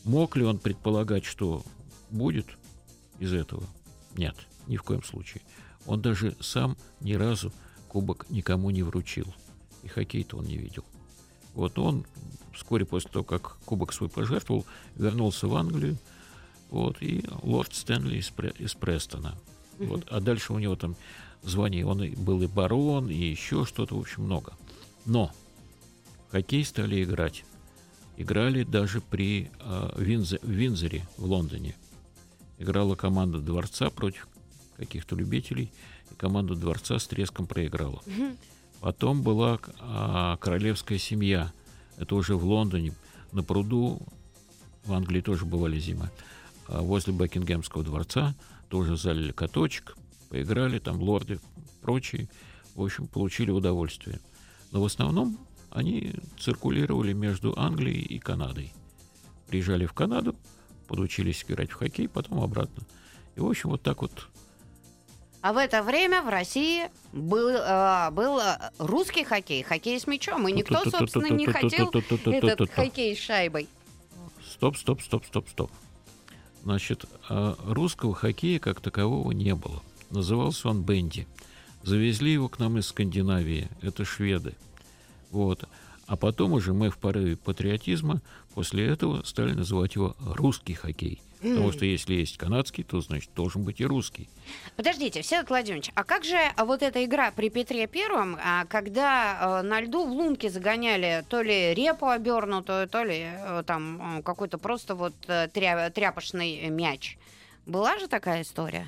Мог 0.03 0.36
ли 0.36 0.44
он 0.44 0.58
предполагать, 0.58 1.25
что 1.25 1.63
будет 2.10 2.48
из 3.20 3.34
этого? 3.34 3.63
Нет, 4.15 4.36
ни 4.68 4.77
в 4.77 4.84
коем 4.84 5.03
случае. 5.03 5.41
Он 5.86 6.01
даже 6.01 6.36
сам 6.39 6.77
ни 7.00 7.13
разу 7.13 7.51
кубок 7.88 8.30
никому 8.30 8.70
не 8.70 8.84
вручил. 8.84 9.34
И 9.84 9.88
хоккей-то 9.88 10.38
он 10.38 10.46
не 10.46 10.58
видел. 10.58 10.86
Вот 11.53 11.77
он 11.80 12.06
вскоре 12.53 12.86
после 12.86 13.10
того, 13.10 13.25
как 13.25 13.58
кубок 13.65 13.94
свой 13.94 14.10
пожертвовал, 14.10 14.65
вернулся 14.96 15.48
в 15.48 15.56
Англию, 15.56 15.98
вот, 16.71 17.01
и 17.01 17.23
лорд 17.43 17.75
Стэнли 17.75 18.17
из, 18.17 18.31
из 18.57 18.73
Престона. 18.73 19.35
Вот, 19.77 20.07
а 20.09 20.19
дальше 20.19 20.53
у 20.53 20.59
него 20.59 20.75
там 20.75 20.95
звание, 21.43 21.85
он 21.85 22.11
был 22.15 22.41
и 22.41 22.47
барон, 22.47 23.09
и 23.09 23.15
еще 23.15 23.65
что-то, 23.65 23.95
в 23.95 23.99
общем, 23.99 24.23
много. 24.23 24.53
Но 25.05 25.31
хоккей 26.31 26.65
стали 26.65 27.03
играть. 27.03 27.43
Играли 28.17 28.63
даже 28.63 29.01
при 29.01 29.49
э, 29.59 29.89
Винзе, 29.97 30.39
Винзоре 30.43 31.07
в 31.17 31.25
Лондоне. 31.25 31.75
Играла 32.57 32.95
команда 32.95 33.39
Дворца 33.39 33.89
против 33.89 34.27
каких-то 34.77 35.15
любителей, 35.15 35.71
и 36.11 36.15
команда 36.15 36.55
Дворца 36.55 36.99
с 36.99 37.07
треском 37.07 37.47
проиграла. 37.47 38.01
Потом 38.79 39.23
была 39.23 39.59
э, 39.59 40.37
королевская 40.39 40.97
семья. 40.97 41.51
Это 41.97 42.15
уже 42.15 42.35
в 42.35 42.45
Лондоне, 42.45 42.93
на 43.31 43.43
пруду. 43.43 44.01
В 44.85 44.93
Англии 44.93 45.21
тоже 45.21 45.45
бывали 45.45 45.79
зимы. 45.79 46.09
Возле 46.68 47.13
Бекингемского 47.13 47.84
дворца 47.84 48.36
тоже 48.70 48.98
залили 48.98 49.32
каточек, 49.32 49.96
поиграли, 50.30 50.80
там 50.80 51.01
лорды, 51.01 51.39
прочие. 51.82 52.30
В 52.75 52.84
общем, 52.84 53.08
получили 53.08 53.51
удовольствие. 53.51 54.20
Но 54.72 54.82
в 54.82 54.86
основном 54.86 55.38
они 55.70 56.13
циркулировали 56.39 57.13
между 57.13 57.53
Англией 57.58 58.01
и 58.01 58.20
Канадой. 58.20 58.74
Приезжали 59.48 59.86
в 59.86 59.94
Канаду, 59.94 60.36
подучились 60.88 61.44
играть 61.48 61.72
в 61.72 61.75
хоккей, 61.75 62.08
потом 62.08 62.41
обратно. 62.41 62.84
И, 63.36 63.39
в 63.41 63.48
общем, 63.48 63.70
вот 63.70 63.82
так 63.82 64.01
вот 64.01 64.30
а 65.41 65.53
в 65.53 65.58
это 65.58 65.82
время 65.82 66.22
в 66.22 66.30
России 66.30 66.88
был, 67.12 67.50
э, 67.50 68.12
был 68.12 68.39
русский 68.77 69.24
хоккей, 69.24 69.63
хоккей 69.63 70.00
с 70.00 70.06
мячом, 70.06 70.48
и 70.48 70.51
никто, 70.51 70.84
собственно, 70.88 71.34
не 71.34 71.48
хотел 71.48 71.89
этот 71.89 72.70
хоккей 72.72 73.15
с 73.15 73.20
шайбой. 73.20 73.68
Стоп, 74.48 74.77
стоп, 74.77 75.01
стоп, 75.01 75.25
стоп, 75.25 75.50
стоп. 75.50 75.72
Значит, 76.63 77.06
а 77.27 77.56
русского 77.65 78.13
хоккея 78.13 78.60
как 78.60 78.82
такового 78.82 79.32
не 79.32 79.56
было. 79.56 79.82
Назывался 80.12 80.70
он 80.70 80.84
бенди. 80.84 81.27
Завезли 81.84 82.34
его 82.34 82.50
к 82.50 82.60
нам 82.60 82.77
из 82.77 82.88
Скандинавии. 82.88 83.70
Это 83.82 84.06
шведы. 84.06 84.53
Вот. 85.32 85.68
А 86.06 86.18
потом 86.18 86.53
уже 86.53 86.74
мы 86.74 86.89
в 86.89 86.98
порыве 86.98 87.38
патриотизма 87.38 88.22
после 88.53 88.88
этого 88.88 89.24
стали 89.24 89.53
называть 89.53 89.96
его 89.96 90.15
русский 90.20 90.74
хоккей. 90.74 91.22
Потому 91.41 91.72
что 91.72 91.86
если 91.86 92.13
есть 92.13 92.38
канадский, 92.38 92.84
то, 92.84 93.01
значит, 93.01 93.31
должен 93.36 93.63
быть 93.63 93.81
и 93.81 93.86
русский. 93.86 94.29
Подождите, 94.75 95.24
Всеволод 95.24 95.50
Владимирович, 95.50 95.91
а 95.96 96.03
как 96.03 96.24
же 96.24 96.38
вот 96.55 96.84
эта 96.84 97.03
игра 97.03 97.31
при 97.31 97.50
Петре 97.50 97.88
Первом, 97.88 98.38
а, 98.43 98.65
когда 98.65 99.62
э, 99.62 99.62
на 99.63 99.81
льду 99.81 100.05
в 100.05 100.12
лунке 100.12 100.51
загоняли 100.51 101.25
то 101.29 101.41
ли 101.41 101.74
репу 101.74 102.08
обернутую, 102.08 102.88
то 102.88 103.03
ли 103.03 103.24
э, 103.24 103.63
там 103.65 104.20
э, 104.20 104.22
какой-то 104.22 104.60
просто 104.60 104.93
вот 104.93 105.15
тря 105.25 105.89
тряпочный 105.89 106.70
мяч? 106.70 107.17
Была 107.65 107.98
же 107.98 108.08
такая 108.08 108.43
история? 108.43 108.88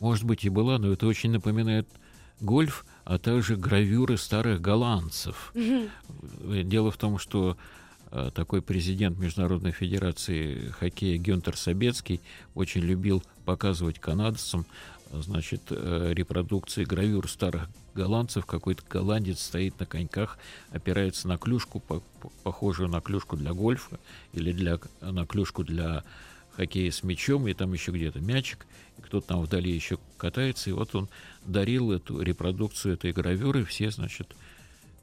Может 0.00 0.24
быть 0.24 0.44
и 0.44 0.50
была, 0.50 0.78
но 0.78 0.92
это 0.92 1.06
очень 1.06 1.30
напоминает 1.30 1.88
гольф, 2.40 2.84
а 3.04 3.18
также 3.18 3.56
гравюры 3.56 4.18
старых 4.18 4.60
голландцев. 4.60 5.54
Дело 5.54 6.90
в 6.90 6.96
том, 6.98 7.18
что 7.18 7.56
такой 8.34 8.62
президент 8.62 9.18
Международной 9.18 9.72
Федерации 9.72 10.68
хоккея 10.68 11.18
Гюнтер 11.18 11.56
Собецкий 11.56 12.20
очень 12.54 12.82
любил 12.82 13.22
показывать 13.44 13.98
канадцам 13.98 14.66
значит, 15.22 15.62
э, 15.70 16.12
репродукции 16.12 16.84
гравюр 16.84 17.28
старых 17.28 17.68
голландцев. 17.94 18.46
Какой-то 18.46 18.82
голландец 18.88 19.40
стоит 19.40 19.78
на 19.78 19.86
коньках, 19.86 20.38
опирается 20.70 21.28
на 21.28 21.38
клюшку, 21.38 21.80
похожую 22.42 22.88
на 22.88 23.00
клюшку 23.00 23.36
для 23.36 23.52
гольфа 23.52 23.98
или 24.32 24.52
для, 24.52 24.78
на 25.00 25.26
клюшку 25.26 25.64
для 25.64 26.04
хоккея 26.56 26.90
с 26.90 27.02
мячом, 27.02 27.48
и 27.48 27.54
там 27.54 27.72
еще 27.72 27.92
где-то 27.92 28.20
мячик, 28.20 28.66
и 28.98 29.02
кто-то 29.02 29.28
там 29.28 29.40
вдали 29.40 29.70
еще 29.72 29.98
катается, 30.16 30.70
и 30.70 30.72
вот 30.72 30.94
он 30.94 31.08
дарил 31.44 31.90
эту 31.92 32.20
репродукцию 32.20 32.94
этой 32.94 33.12
гравюры, 33.12 33.64
все, 33.64 33.90
значит, 33.90 34.34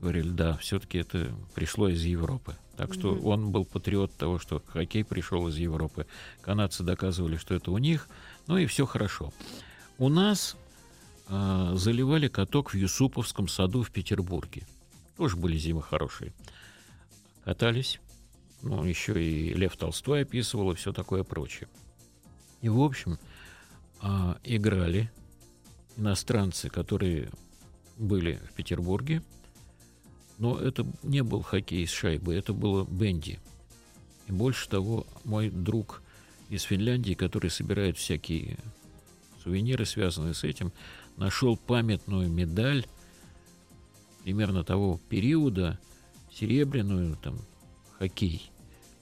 говорили, 0.02 0.30
да, 0.30 0.58
все-таки 0.58 0.98
это 0.98 1.34
пришло 1.54 1.88
из 1.88 2.04
Европы. 2.04 2.56
Так 2.76 2.94
что 2.94 3.14
mm-hmm. 3.14 3.22
он 3.24 3.52
был 3.52 3.66
патриот 3.66 4.14
того, 4.16 4.40
что 4.40 4.62
хоккей 4.66 5.06
пришел 5.06 5.48
из 5.48 5.56
Европы. 5.58 6.08
Канадцы 6.42 6.84
доказывали, 6.84 7.38
что 7.38 7.54
это 7.54 7.72
у 7.72 7.78
них. 7.78 8.10
Ну 8.48 8.58
и 8.58 8.66
все 8.66 8.86
хорошо. 8.86 9.32
У 10.00 10.10
нас 10.10 10.58
э, 11.28 11.72
заливали 11.76 12.28
каток 12.28 12.74
в 12.74 12.76
Юсуповском 12.76 13.48
саду 13.48 13.84
в 13.84 13.92
Петербурге. 13.92 14.66
Тоже 15.18 15.38
были 15.38 15.58
зимы 15.58 15.84
хорошие. 15.84 16.34
Катались. 17.44 18.00
Ну, 18.64 18.84
еще 18.84 19.24
и 19.24 19.54
Лев 19.54 19.78
Толстой 19.78 20.22
описывал, 20.22 20.72
и 20.72 20.76
все 20.76 20.94
такое 20.94 21.24
прочее. 21.24 21.68
И, 22.62 22.70
в 22.70 22.80
общем, 22.80 23.20
э, 24.02 24.36
играли 24.44 25.12
иностранцы, 25.98 26.70
которые 26.70 27.30
были 27.98 28.42
в 28.50 28.54
Петербурге, 28.54 29.22
но 30.42 30.58
это 30.58 30.88
не 31.04 31.22
был 31.22 31.44
хоккей 31.44 31.86
с 31.86 31.92
шайбой, 31.92 32.36
это 32.36 32.52
было 32.52 32.84
бенди. 32.84 33.40
И 34.28 34.32
больше 34.32 34.68
того, 34.68 35.06
мой 35.24 35.52
друг 35.52 36.02
из 36.50 36.64
Финляндии, 36.64 37.14
который 37.14 37.52
собирает 37.52 37.96
всякие 37.96 38.58
сувениры, 39.44 39.86
связанные 39.86 40.34
с 40.34 40.44
этим, 40.44 40.74
нашел 41.16 41.58
памятную 41.58 42.28
медаль 42.28 42.88
примерно 44.24 44.64
того 44.64 45.00
периода, 45.10 45.80
серебряную, 46.34 47.18
там, 47.18 47.38
хоккей. 48.00 48.52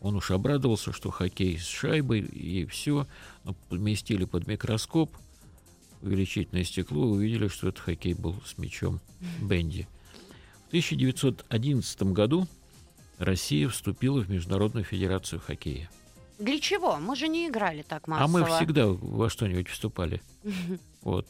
Он 0.01 0.15
уж 0.15 0.31
обрадовался, 0.31 0.91
что 0.91 1.09
хоккей 1.09 1.57
с 1.57 1.65
шайбой 1.65 2.19
и 2.19 2.65
все. 2.65 3.07
Но 3.45 3.55
поместили 3.69 4.25
под 4.25 4.45
микроскоп 4.45 5.15
увеличительное 6.01 6.65
стекло 6.65 7.05
и 7.05 7.17
увидели, 7.17 7.47
что 7.47 7.69
это 7.69 7.79
хоккей 7.79 8.13
был 8.13 8.35
с 8.45 8.57
мячом 8.57 8.99
Бенди. 9.41 9.87
В 10.69 10.71
1911 10.71 12.03
году 12.13 12.47
Россия 13.17 13.67
вступила 13.67 14.21
в 14.21 14.29
Международную 14.29 14.85
федерацию 14.85 15.41
хоккея. 15.41 15.89
Для 16.37 16.59
чего? 16.59 16.97
Мы 16.97 17.15
же 17.15 17.27
не 17.27 17.47
играли 17.47 17.81
так 17.81 18.07
массово. 18.07 18.25
А 18.25 18.51
мы 18.51 18.55
всегда 18.55 18.85
во 18.85 19.31
что-нибудь 19.31 19.67
вступали. 19.67 20.21
Вот. 21.01 21.25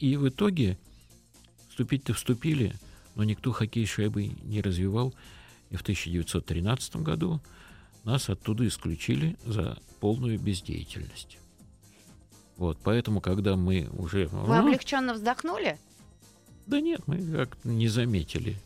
И 0.00 0.16
в 0.16 0.28
итоге 0.28 0.76
вступить-то 1.68 2.14
вступили, 2.14 2.74
но 3.14 3.22
никто 3.22 3.52
хоккей 3.52 3.86
с 3.86 3.90
шайбой 3.90 4.32
не 4.42 4.60
развивал. 4.60 5.14
И 5.70 5.76
в 5.76 5.82
1913 5.82 6.96
году 6.96 7.40
нас 8.02 8.28
оттуда 8.28 8.66
исключили 8.66 9.36
за 9.44 9.78
полную 10.00 10.40
бездеятельность. 10.40 11.38
Вот, 12.56 12.76
поэтому, 12.82 13.20
когда 13.20 13.54
мы 13.54 13.88
уже... 13.92 14.26
Вы 14.28 14.56
«А?» 14.56 14.60
облегченно 14.60 15.14
вздохнули? 15.14 15.78
Да 16.68 16.82
нет, 16.82 17.00
мы 17.06 17.16
как-то 17.32 17.66
не 17.66 17.88
заметили. 17.88 18.56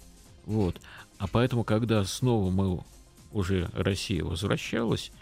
Вот. 0.45 0.81
А 1.19 1.29
поэтому, 1.29 1.63
когда 1.63 2.05
снова 2.05 2.51
мы 2.51 2.81
уже 3.31 3.71
Россия 3.75 4.25
возвращалась, 4.25 5.13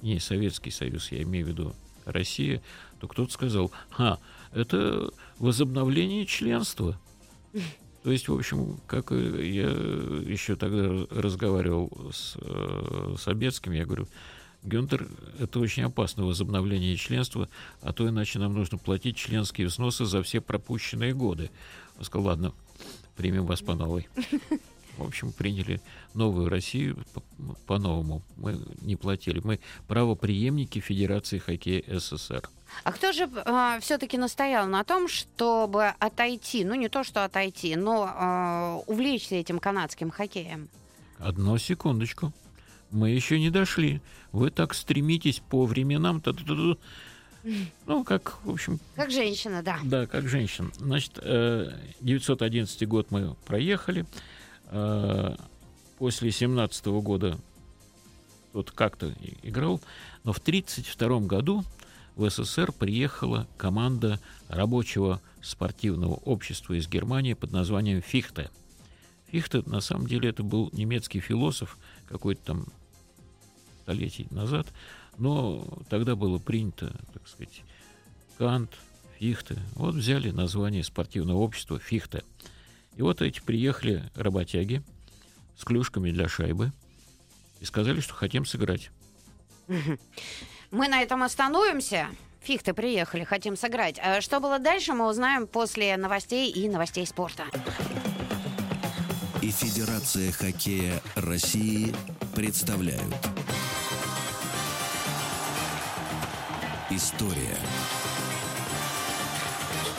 не 0.00 0.18
Советский 0.18 0.70
Союз, 0.70 1.12
я 1.12 1.22
имею 1.22 1.44
в 1.44 1.48
виду 1.50 1.74
Россия, 2.06 2.62
то 2.98 3.08
кто-то 3.08 3.30
сказал, 3.30 3.70
а, 3.98 4.18
это 4.52 5.10
возобновление 5.38 6.24
членства. 6.24 6.98
То 8.02 8.10
есть, 8.10 8.28
в 8.28 8.34
общем, 8.34 8.80
как 8.86 9.10
я 9.10 9.68
еще 9.68 10.56
тогда 10.56 11.06
разговаривал 11.10 12.10
с 12.10 12.38
э, 12.40 13.14
Собецким, 13.18 13.72
я 13.72 13.84
говорю, 13.84 14.08
Гюнтер, 14.62 15.08
это 15.38 15.58
очень 15.58 15.84
опасно 15.84 16.26
возобновление 16.26 16.96
членства, 16.96 17.48
а 17.80 17.92
то 17.92 18.06
иначе 18.08 18.38
нам 18.38 18.54
нужно 18.54 18.76
платить 18.76 19.16
членские 19.16 19.68
взносы 19.68 20.04
за 20.04 20.22
все 20.22 20.40
пропущенные 20.40 21.14
годы. 21.14 21.50
Он 22.00 22.06
сказал, 22.06 22.28
ладно, 22.28 22.52
примем 23.14 23.44
вас 23.46 23.60
по 23.60 23.74
новой. 23.74 24.08
В 24.96 25.04
общем, 25.04 25.32
приняли 25.32 25.80
новую 26.14 26.48
Россию 26.48 26.98
по-новому. 27.66 28.22
Мы 28.36 28.58
не 28.80 28.96
платили. 28.96 29.40
Мы 29.44 29.60
правоприемники 29.86 30.78
Федерации 30.78 31.38
хоккея 31.38 31.82
СССР. 31.86 32.48
А 32.84 32.92
кто 32.92 33.12
же 33.12 33.24
э, 33.24 33.42
а, 33.44 33.80
все-таки 33.80 34.18
настоял 34.18 34.66
на 34.66 34.82
том, 34.84 35.08
чтобы 35.08 35.88
отойти, 35.98 36.64
ну 36.64 36.74
не 36.74 36.88
то 36.88 37.04
что 37.04 37.24
отойти, 37.24 37.76
но 37.76 38.84
э, 38.86 38.90
увлечься 38.90 39.36
этим 39.36 39.58
канадским 39.58 40.10
хоккеем? 40.10 40.68
Одну 41.18 41.58
секундочку. 41.58 42.32
Мы 42.90 43.10
еще 43.10 43.38
не 43.38 43.50
дошли. 43.50 44.00
Вы 44.32 44.50
так 44.50 44.74
стремитесь 44.74 45.40
по 45.50 45.66
временам. 45.66 46.20
Та 46.20 46.30
-та 46.30 46.44
-та 46.46 46.78
ну, 47.86 48.04
как, 48.04 48.44
в 48.44 48.50
общем... 48.50 48.78
Как 48.96 49.10
женщина, 49.10 49.62
да. 49.62 49.78
Да, 49.84 50.06
как 50.06 50.28
женщина. 50.28 50.70
Значит, 50.78 51.14
911 52.00 52.82
э, 52.82 52.86
год 52.86 53.10
мы 53.10 53.34
проехали. 53.46 54.06
Э, 54.66 55.36
после 55.98 56.30
17 56.30 56.86
года 56.86 57.38
вот 58.52 58.70
как-то 58.70 59.14
играл. 59.42 59.80
Но 60.24 60.32
в 60.32 60.38
1932 60.38 61.20
году 61.20 61.64
в 62.16 62.28
СССР 62.28 62.72
приехала 62.72 63.46
команда 63.56 64.20
рабочего 64.48 65.20
спортивного 65.42 66.14
общества 66.14 66.74
из 66.74 66.88
Германии 66.88 67.34
под 67.34 67.52
названием 67.52 68.02
«Фихте». 68.02 68.50
Фихте, 69.28 69.62
на 69.66 69.80
самом 69.80 70.06
деле, 70.06 70.28
это 70.28 70.42
был 70.42 70.70
немецкий 70.72 71.20
философ, 71.20 71.78
какой-то 72.08 72.42
там 72.44 72.66
столетий 73.82 74.26
назад, 74.30 74.66
но 75.20 75.62
тогда 75.88 76.16
было 76.16 76.38
принято, 76.38 76.92
так 77.12 77.28
сказать, 77.28 77.62
Кант, 78.38 78.70
Фихте. 79.18 79.58
Вот 79.74 79.94
взяли 79.94 80.30
название 80.30 80.82
спортивного 80.82 81.38
общества 81.38 81.78
Фихте. 81.78 82.24
И 82.96 83.02
вот 83.02 83.20
эти 83.20 83.40
приехали 83.40 84.02
работяги 84.14 84.82
с 85.56 85.64
клюшками 85.64 86.10
для 86.10 86.26
шайбы 86.26 86.72
и 87.60 87.66
сказали, 87.66 88.00
что 88.00 88.14
хотим 88.14 88.46
сыграть. 88.46 88.90
Мы 90.70 90.88
на 90.88 91.02
этом 91.02 91.22
остановимся. 91.22 92.08
Фиг-то 92.42 92.72
приехали, 92.72 93.24
хотим 93.24 93.56
сыграть. 93.56 93.98
А 93.98 94.22
что 94.22 94.40
было 94.40 94.58
дальше, 94.58 94.94
мы 94.94 95.06
узнаем 95.06 95.46
после 95.46 95.98
новостей 95.98 96.50
и 96.50 96.68
новостей 96.70 97.06
спорта. 97.06 97.44
И 99.42 99.50
Федерация 99.50 100.32
хоккея 100.32 101.02
России 101.16 101.94
представляют 102.34 103.14
История 106.92 107.56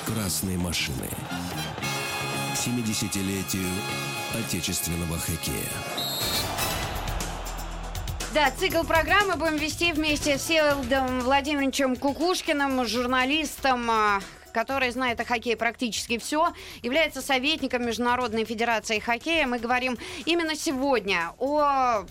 Красной 0.06 0.58
машины 0.58 1.08
70-летию 2.54 3.70
отечественного 4.38 5.18
хоккея. 5.18 5.56
Да, 8.34 8.52
цикл 8.52 8.84
программы 8.84 9.38
будем 9.38 9.56
вести 9.56 9.94
вместе 9.94 10.38
с 10.38 10.44
Селдом 10.44 11.22
Владимировичем 11.22 11.96
Кукушкиным, 11.96 12.86
журналистом, 12.86 13.90
а, 13.90 14.20
который 14.52 14.92
знает 14.92 15.20
о 15.20 15.26
хоккее 15.26 15.56
практически 15.56 16.18
все, 16.18 16.54
является 16.82 17.22
советником 17.22 17.86
Международной 17.86 18.46
Федерации 18.46 19.00
хоккея. 19.00 19.48
Мы 19.48 19.60
говорим 19.60 19.98
именно 20.26 20.56
сегодня 20.56 21.34
о 21.40 22.06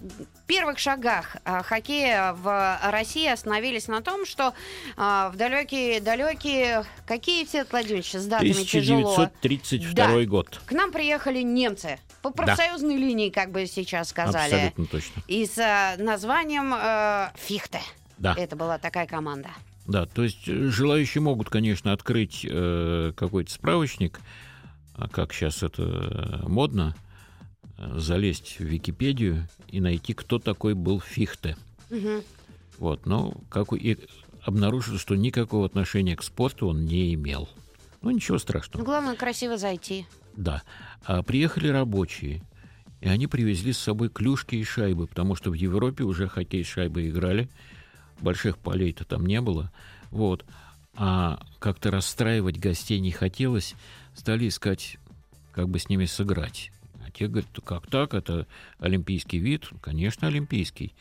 первых 0.46 0.78
шагах 0.78 1.36
а, 1.44 1.62
хоккея 1.62 2.32
в 2.32 2.78
России 2.90 3.28
остановились 3.28 3.88
на 3.88 4.02
том, 4.02 4.26
что 4.26 4.54
а, 4.96 5.30
в 5.30 5.36
далекие-далекие... 5.36 6.84
Какие 7.06 7.44
все, 7.44 7.64
Владимирович, 7.64 8.12
с 8.14 8.26
датами 8.26 8.50
1932 8.50 9.92
да. 9.92 10.24
год. 10.24 10.60
К 10.66 10.72
нам 10.72 10.92
приехали 10.92 11.42
немцы. 11.42 11.98
По 12.22 12.30
профсоюзной 12.30 12.94
да. 12.94 13.00
линии, 13.00 13.30
как 13.30 13.50
бы 13.50 13.66
сейчас 13.66 14.08
сказали. 14.08 14.54
Абсолютно 14.54 14.86
точно. 14.86 15.22
И 15.26 15.46
с 15.46 15.58
а, 15.58 15.96
названием 15.98 16.74
э, 16.74 17.30
«Фихте». 17.36 17.80
Да. 18.18 18.34
Это 18.36 18.54
была 18.54 18.78
такая 18.78 19.06
команда. 19.06 19.50
Да, 19.90 20.06
то 20.06 20.22
есть 20.22 20.46
э, 20.46 20.68
желающие 20.70 21.20
могут, 21.20 21.50
конечно, 21.50 21.92
открыть 21.92 22.46
э, 22.48 23.12
какой-то 23.16 23.50
справочник, 23.50 24.20
а 24.94 25.08
как 25.08 25.32
сейчас 25.32 25.64
это 25.64 25.82
э, 25.82 26.48
модно, 26.48 26.94
э, 27.76 27.98
залезть 27.98 28.60
в 28.60 28.64
Википедию 28.64 29.48
и 29.66 29.80
найти, 29.80 30.14
кто 30.14 30.38
такой 30.38 30.74
был 30.74 31.00
Фихте. 31.00 31.56
Угу. 31.90 32.22
Вот, 32.78 33.06
но 33.06 33.34
как 33.48 33.72
и 33.72 33.98
обнаружил, 34.42 34.96
что 34.96 35.16
никакого 35.16 35.66
отношения 35.66 36.14
к 36.14 36.22
спорту 36.22 36.68
он 36.68 36.84
не 36.84 37.12
имел. 37.14 37.48
Ну, 38.00 38.12
ничего 38.12 38.38
страшного. 38.38 38.78
Ну, 38.78 38.86
главное, 38.86 39.16
красиво 39.16 39.58
зайти. 39.58 40.06
Да. 40.36 40.62
А 41.02 41.24
приехали 41.24 41.66
рабочие, 41.66 42.42
и 43.00 43.08
они 43.08 43.26
привезли 43.26 43.72
с 43.72 43.78
собой 43.78 44.08
клюшки 44.08 44.54
и 44.54 44.62
шайбы, 44.62 45.08
потому 45.08 45.34
что 45.34 45.50
в 45.50 45.54
Европе 45.54 46.04
уже 46.04 46.28
хоккей 46.28 46.64
с 46.64 46.68
шайбой 46.68 47.10
играли– 47.10 47.48
больших 48.20 48.58
полей-то 48.58 49.04
там 49.04 49.26
не 49.26 49.40
было. 49.40 49.72
Вот. 50.10 50.44
А 50.94 51.42
как-то 51.58 51.90
расстраивать 51.90 52.58
гостей 52.58 53.00
не 53.00 53.10
хотелось, 53.10 53.74
стали 54.14 54.48
искать, 54.48 54.98
как 55.52 55.68
бы 55.68 55.78
с 55.78 55.88
ними 55.88 56.04
сыграть. 56.04 56.72
А 57.06 57.10
те 57.10 57.28
говорят, 57.28 57.48
как 57.64 57.86
так, 57.86 58.14
это 58.14 58.46
олимпийский 58.78 59.38
вид? 59.38 59.68
Конечно, 59.80 60.28
олимпийский. 60.28 60.94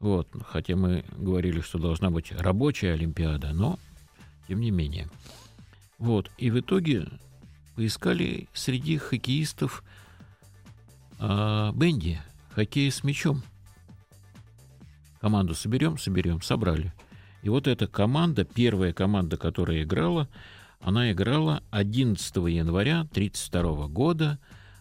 Вот. 0.00 0.28
Хотя 0.46 0.76
мы 0.76 1.04
говорили, 1.16 1.60
что 1.60 1.78
должна 1.78 2.10
быть 2.10 2.32
рабочая 2.32 2.92
Олимпиада, 2.92 3.52
но 3.52 3.78
тем 4.46 4.60
не 4.60 4.70
менее. 4.70 5.08
Вот. 5.98 6.30
И 6.38 6.50
в 6.50 6.60
итоге 6.60 7.08
поискали 7.74 8.48
среди 8.52 8.96
хоккеистов 8.96 9.82
а, 11.18 11.72
Бенди, 11.72 12.20
хоккей 12.50 12.90
с 12.90 13.02
мячом. 13.04 13.42
Команду 15.20 15.54
соберем, 15.54 15.98
соберем, 15.98 16.42
собрали. 16.42 16.92
И 17.42 17.48
вот 17.48 17.66
эта 17.66 17.86
команда, 17.86 18.44
первая 18.44 18.92
команда, 18.92 19.36
которая 19.36 19.82
играла, 19.82 20.28
она 20.80 21.10
играла 21.12 21.62
11 21.70 22.36
января 22.36 23.00
1932 23.00 23.88
года 23.88 24.38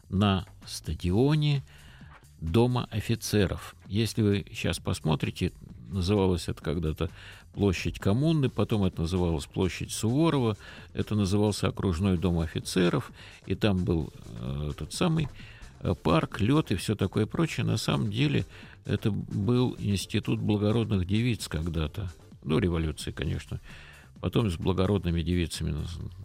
на 0.09 0.45
стадионе 0.65 1.63
Дома 2.39 2.87
офицеров. 2.91 3.75
Если 3.87 4.21
вы 4.21 4.45
сейчас 4.51 4.77
посмотрите 4.77 5.53
называлось 5.89 6.47
это 6.47 6.61
когда-то 6.61 7.09
площадь 7.53 7.99
коммуны, 7.99 8.49
потом 8.49 8.83
это 8.83 9.01
называлось 9.01 9.45
площадь 9.45 9.91
Суворова, 9.91 10.57
это 10.93 11.15
назывался 11.15 11.67
окружной 11.67 12.17
дом 12.17 12.39
офицеров, 12.39 13.11
и 13.45 13.55
там 13.55 13.83
был 13.83 14.13
э, 14.39 14.71
тот 14.77 14.93
самый 14.93 15.27
парк, 16.03 16.39
лед 16.39 16.71
и 16.71 16.75
все 16.75 16.95
такое 16.95 17.25
прочее. 17.25 17.65
На 17.65 17.77
самом 17.77 18.11
деле 18.11 18.45
это 18.85 19.11
был 19.11 19.75
институт 19.79 20.39
благородных 20.39 21.05
девиц 21.05 21.47
когда-то, 21.47 22.09
до 22.43 22.59
революции, 22.59 23.11
конечно. 23.11 23.59
Потом 24.21 24.49
с 24.49 24.57
благородными 24.57 25.21
девицами 25.21 25.75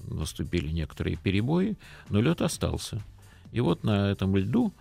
наступили 0.08 0.68
некоторые 0.68 1.16
перебои, 1.16 1.76
но 2.08 2.20
лед 2.20 2.40
остался. 2.40 3.02
И 3.50 3.60
вот 3.60 3.84
на 3.84 4.10
этом 4.10 4.34
льду 4.34 4.72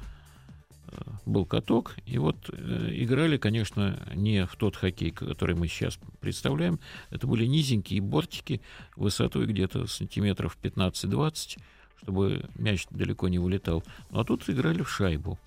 э, 0.87 1.01
был 1.25 1.45
каток, 1.45 1.95
и 2.05 2.17
вот 2.17 2.49
э, 2.53 2.89
играли, 2.93 3.37
конечно, 3.37 3.99
не 4.15 4.45
в 4.45 4.55
тот 4.55 4.77
хоккей, 4.77 5.11
который 5.11 5.55
мы 5.55 5.67
сейчас 5.67 5.99
представляем. 6.21 6.79
Это 7.09 7.27
были 7.27 7.45
низенькие 7.45 8.01
бортики 8.01 8.61
высотой 8.95 9.45
где-то 9.45 9.87
сантиметров 9.87 10.57
15-20, 10.61 11.59
чтобы 12.01 12.49
мяч 12.55 12.87
далеко 12.89 13.27
не 13.27 13.39
вылетал. 13.39 13.83
Ну, 14.09 14.19
а 14.19 14.23
тут 14.23 14.49
играли 14.49 14.81
в 14.81 14.89
шайбу. 14.89 15.39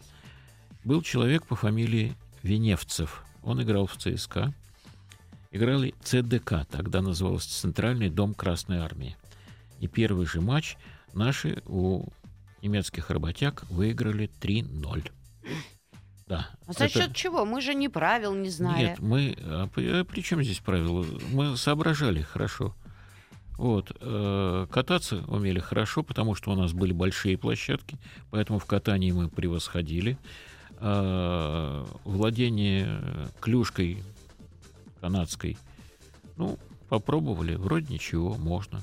Был 0.84 1.02
человек 1.02 1.46
по 1.46 1.56
фамилии 1.56 2.14
Веневцев. 2.42 3.24
Он 3.42 3.62
играл 3.62 3.86
в 3.86 3.96
ЦСКА. 3.96 4.54
Играли 5.50 5.94
ЦДК, 6.02 6.66
тогда 6.70 7.00
назывался 7.00 7.48
Центральный 7.48 8.10
дом 8.10 8.34
Красной 8.34 8.78
Армии. 8.78 9.16
И 9.80 9.86
первый 9.86 10.26
же 10.26 10.40
матч 10.40 10.76
наши 11.12 11.62
у 11.66 12.06
немецких 12.60 13.10
работяг 13.10 13.64
выиграли 13.70 14.30
3-0. 14.40 15.10
Да. 16.26 16.48
А 16.66 16.72
за 16.72 16.84
это... 16.84 17.00
счет 17.00 17.14
чего? 17.14 17.44
Мы 17.44 17.60
же 17.60 17.74
не 17.74 17.88
правил 17.88 18.34
не 18.34 18.48
знали. 18.48 18.82
Нет, 18.82 18.98
мы... 18.98 19.36
А 19.42 19.68
а 19.76 20.04
при 20.04 20.22
чем 20.22 20.42
здесь 20.42 20.58
правила? 20.58 21.04
Мы 21.32 21.56
соображали 21.56 22.22
хорошо. 22.22 22.74
Вот. 23.56 23.96
Э, 24.00 24.66
кататься 24.70 25.24
умели 25.28 25.58
хорошо, 25.58 26.02
потому 26.02 26.34
что 26.34 26.50
у 26.52 26.54
нас 26.54 26.72
были 26.72 26.92
большие 26.92 27.38
площадки, 27.38 27.98
поэтому 28.30 28.58
в 28.58 28.66
катании 28.66 29.12
мы 29.12 29.28
превосходили. 29.28 30.18
Э, 30.80 31.84
владение 32.04 33.00
клюшкой 33.40 34.02
канадской. 35.00 35.56
Ну, 36.36 36.58
попробовали, 36.88 37.54
вроде 37.54 37.92
ничего, 37.92 38.34
можно. 38.34 38.82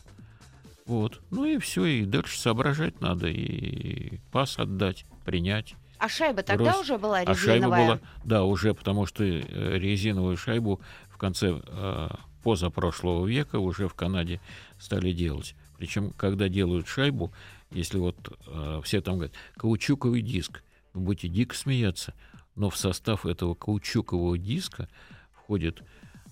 Вот. 0.85 1.21
Ну 1.31 1.45
и 1.45 1.57
все, 1.57 1.85
и 1.85 2.05
дальше 2.05 2.39
соображать 2.39 3.01
надо, 3.01 3.27
и 3.27 4.19
пас 4.31 4.57
отдать, 4.57 5.05
принять. 5.25 5.75
А 5.99 6.09
шайба 6.09 6.41
тогда 6.43 6.71
Рост... 6.71 6.81
уже 6.81 6.97
была 6.97 7.23
резиновая? 7.23 7.33
А 7.33 7.45
шайба 7.45 7.67
была, 7.67 7.99
да, 8.23 8.43
уже, 8.43 8.73
потому 8.73 9.05
что 9.05 9.23
э, 9.23 9.41
резиновую 9.77 10.37
шайбу 10.37 10.81
в 11.09 11.17
конце 11.17 11.61
э, 11.63 12.09
позапрошлого 12.41 13.25
века 13.27 13.59
уже 13.59 13.87
в 13.87 13.93
Канаде 13.93 14.39
стали 14.79 15.11
делать. 15.11 15.55
Причем, 15.77 16.11
когда 16.11 16.47
делают 16.47 16.87
шайбу, 16.87 17.31
если 17.71 17.97
вот 17.97 18.37
э, 18.47 18.81
все 18.83 19.01
там 19.01 19.15
говорят, 19.15 19.33
каучуковый 19.55 20.21
диск, 20.21 20.61
вы 20.93 21.01
будете 21.01 21.27
дико 21.27 21.55
смеяться, 21.55 22.13
но 22.55 22.69
в 22.69 22.77
состав 22.77 23.25
этого 23.25 23.55
каучукового 23.55 24.37
диска 24.37 24.87
входит 25.33 25.81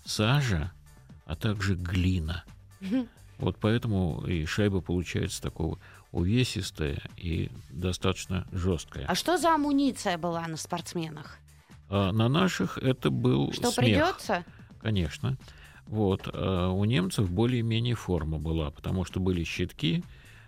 сажа, 0.06 0.72
а 1.26 1.36
также 1.36 1.76
глина. 1.76 2.44
Вот 3.38 3.58
поэтому 3.60 4.26
и 4.28 4.46
шайба 4.46 4.82
получается 4.82 5.42
такого 5.42 5.80
увесистая 6.12 7.02
и 7.18 7.50
достаточно 7.70 8.48
жесткая. 8.52 9.06
А 9.06 9.16
что 9.16 9.38
за 9.38 9.56
амуниция 9.56 10.18
была 10.18 10.48
на 10.48 10.58
спортсменах? 10.58 11.38
А 11.90 12.12
на 12.12 12.30
наших 12.30 12.78
это 12.78 13.10
был 13.10 13.52
Что 13.54 13.72
смех. 13.72 13.76
придется? 13.76 14.46
Конечно. 14.82 15.38
Вот. 15.90 16.30
А 16.32 16.70
у 16.70 16.86
немцев 16.86 17.32
более-менее 17.32 17.96
форма 17.96 18.38
была, 18.38 18.70
потому 18.70 19.06
что 19.06 19.20
были 19.20 19.44
щитки. 19.44 20.04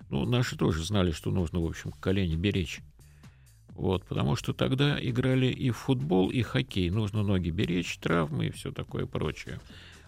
Ну, 0.10 0.25
наши 0.25 0.56
тоже 0.56 0.84
знали, 0.84 1.12
что 1.12 1.32
нужно, 1.32 1.60
в 1.60 1.65
общем, 1.65 1.91
колени 1.91 2.36
беречь. 2.36 2.82
Вот, 3.69 4.06
потому 4.06 4.36
что 4.36 4.54
тогда 4.54 4.99
играли 5.01 5.47
и 5.47 5.71
в 5.71 5.77
футбол, 5.77 6.30
и 6.30 6.43
хоккей. 6.43 6.91
Нужно 6.91 7.23
ноги 7.23 7.49
беречь, 7.49 7.97
травмы 7.97 8.47
и 8.47 8.51
все 8.51 8.71
такое 8.71 9.08
прочее. 9.08 9.60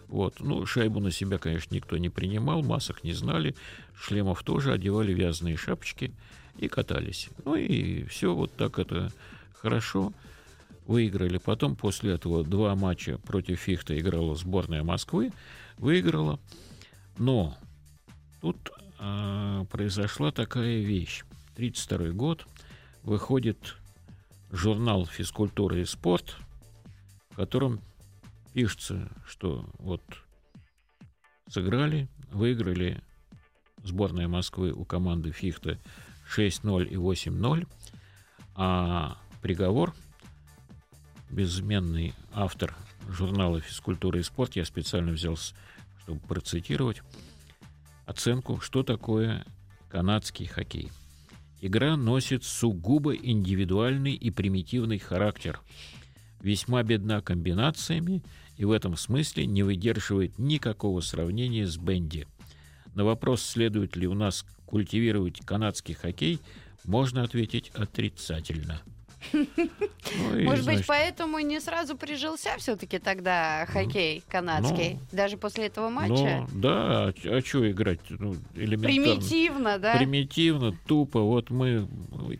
Вот. 0.06 0.38
Ну, 0.38 0.64
шайбу 0.66 1.00
на 1.00 1.10
себя, 1.10 1.38
конечно, 1.38 1.74
никто 1.74 1.96
не 1.96 2.10
принимал, 2.10 2.62
масок 2.62 3.02
не 3.02 3.12
знали, 3.12 3.56
шлемов 3.96 4.44
тоже 4.44 4.72
одевали 4.72 5.12
вязаные 5.12 5.56
шапочки 5.56 6.12
и 6.58 6.68
катались. 6.68 7.30
Ну 7.44 7.56
и 7.56 8.04
все 8.04 8.32
вот 8.34 8.54
так 8.54 8.78
это 8.78 9.10
хорошо 9.54 10.12
выиграли. 10.86 11.38
Потом 11.38 11.76
после 11.76 12.12
этого 12.12 12.44
два 12.44 12.74
матча 12.74 13.18
против 13.18 13.60
Фихта 13.60 13.98
играла 13.98 14.34
сборная 14.34 14.82
Москвы, 14.82 15.32
выиграла. 15.78 16.38
Но 17.18 17.56
тут 18.40 18.70
э, 18.98 19.64
произошла 19.70 20.30
такая 20.30 20.80
вещь. 20.80 21.24
32 21.56 22.08
год, 22.10 22.46
выходит 23.02 23.76
журнал 24.50 25.06
«Физкультура 25.06 25.78
и 25.78 25.84
спорт», 25.84 26.36
в 27.30 27.36
котором 27.36 27.80
пишется, 28.52 29.10
что 29.26 29.68
вот 29.78 30.02
сыграли, 31.48 32.08
выиграли 32.30 33.02
сборная 33.84 34.28
Москвы 34.28 34.72
у 34.72 34.84
команды 34.84 35.30
Фихта 35.30 35.78
6-0 36.36 36.86
и 36.86 36.94
8-0, 36.94 37.68
а 38.56 39.18
приговор 39.42 39.94
безменный 41.34 42.14
автор 42.32 42.76
журнала 43.08 43.60
«Физкультура 43.60 44.18
и 44.20 44.22
спорт», 44.22 44.56
я 44.56 44.64
специально 44.64 45.12
взял, 45.12 45.36
чтобы 46.02 46.20
процитировать, 46.20 47.02
оценку, 48.06 48.60
что 48.60 48.82
такое 48.82 49.44
канадский 49.88 50.46
хоккей– 50.46 50.90
Игра 51.66 51.96
носит 51.96 52.44
сугубо 52.44 53.16
индивидуальный 53.16 54.12
и 54.12 54.30
примитивный 54.30 54.98
характер, 54.98 55.60
весьма 56.42 56.82
бедна 56.82 57.22
комбинациями 57.22 58.22
и 58.58 58.66
в 58.66 58.70
этом 58.70 58.98
смысле 58.98 59.46
не 59.46 59.62
выдерживает 59.62 60.38
никакого 60.38 61.00
сравнения 61.00 61.66
с 61.66 61.78
бенди. 61.78 62.28
На 62.94 63.06
вопрос, 63.06 63.42
следует 63.42 63.96
ли 63.96 64.06
у 64.06 64.12
нас 64.12 64.44
культивировать 64.66 65.40
канадский 65.40 65.94
хоккей, 65.94 66.38
можно 66.84 67.22
ответить 67.22 67.70
отрицательно– 67.70 68.82
ну, 69.32 70.36
и, 70.36 70.44
Может 70.44 70.66
быть, 70.66 70.86
поэтому 70.86 71.38
не 71.40 71.60
сразу 71.60 71.96
прижился 71.96 72.50
все-таки 72.58 72.98
тогда 72.98 73.66
хоккей 73.66 74.22
канадский, 74.28 74.94
ну, 74.94 75.16
даже 75.16 75.36
после 75.36 75.66
этого 75.66 75.88
матча? 75.88 76.46
Ну, 76.52 76.60
да, 76.60 77.08
а, 77.08 77.14
а 77.24 77.40
что 77.44 77.70
играть? 77.70 78.00
Ну, 78.08 78.36
Примитивно, 78.54 79.78
да? 79.78 79.96
Примитивно, 79.96 80.72
тупо. 80.86 81.20
Вот 81.20 81.50
мы 81.50 81.88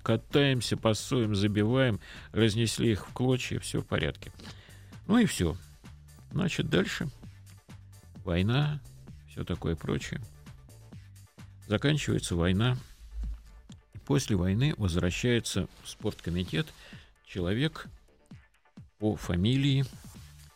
катаемся, 0.03 0.77
пасуем, 0.77 1.35
забиваем, 1.35 2.01
разнесли 2.33 2.92
их 2.92 3.09
в 3.09 3.12
клочья, 3.12 3.59
все 3.61 3.81
в 3.81 3.87
порядке. 3.87 4.33
Ну 5.07 5.18
и 5.18 5.27
все. 5.27 5.57
Значит, 6.33 6.68
дальше 6.68 7.09
война, 8.25 8.81
все 9.29 9.44
такое 9.44 9.77
прочее. 9.77 10.20
Заканчивается 11.66 12.37
война. 12.37 12.77
После 14.07 14.37
войны 14.37 14.75
возвращается 14.77 15.67
в 15.83 15.88
спорткомитет 15.88 16.67
человек 17.27 17.88
по 18.99 19.17
фамилии 19.17 19.85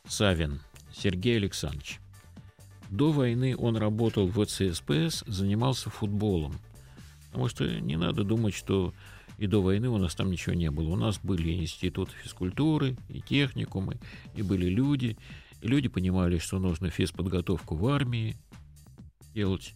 Савин 0.07 0.61
Сергей 0.93 1.37
Александрович. 1.37 2.01
До 2.91 3.13
войны 3.13 3.57
он 3.57 3.77
работал 3.77 4.27
в 4.27 4.45
ЦСПС, 4.45 5.25
занимался 5.27 5.91
футболом. 5.91 6.59
Потому 7.27 7.49
что 7.49 7.69
не 7.81 7.97
надо 7.97 8.25
думать, 8.25 8.55
что 8.55 8.95
и 9.39 9.47
до 9.47 9.63
войны 9.63 9.89
у 9.89 9.99
нас 9.99 10.15
там 10.15 10.31
ничего 10.31 10.55
не 10.55 10.71
было. 10.71 10.89
У 10.89 10.97
нас 10.97 11.21
были 11.23 11.53
институты 11.53 12.13
физкультуры, 12.23 12.97
и 13.09 13.21
техникумы, 13.21 13.99
и 14.35 14.43
были 14.43 14.67
люди. 14.67 15.17
И 15.61 15.69
люди 15.69 15.89
понимали, 15.89 16.39
что 16.39 16.59
нужно 16.59 16.91
физподготовку 16.91 17.77
в 17.77 17.87
армии 17.87 18.37
делать. 19.35 19.75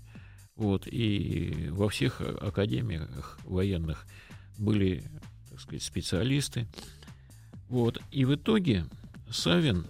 Вот, 0.62 0.86
и 0.86 1.70
во 1.72 1.88
всех 1.88 2.20
академиях 2.20 3.36
военных 3.42 4.06
были, 4.58 5.02
так 5.50 5.58
сказать, 5.58 5.82
специалисты. 5.82 6.68
Вот, 7.68 8.00
и 8.12 8.24
в 8.24 8.36
итоге 8.36 8.84
Савин, 9.28 9.88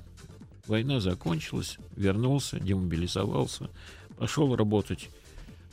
война 0.67 1.01
закончилась, 1.01 1.77
вернулся, 1.95 2.59
демобилизовался, 2.59 3.69
пошел 4.17 4.57
работать 4.57 5.11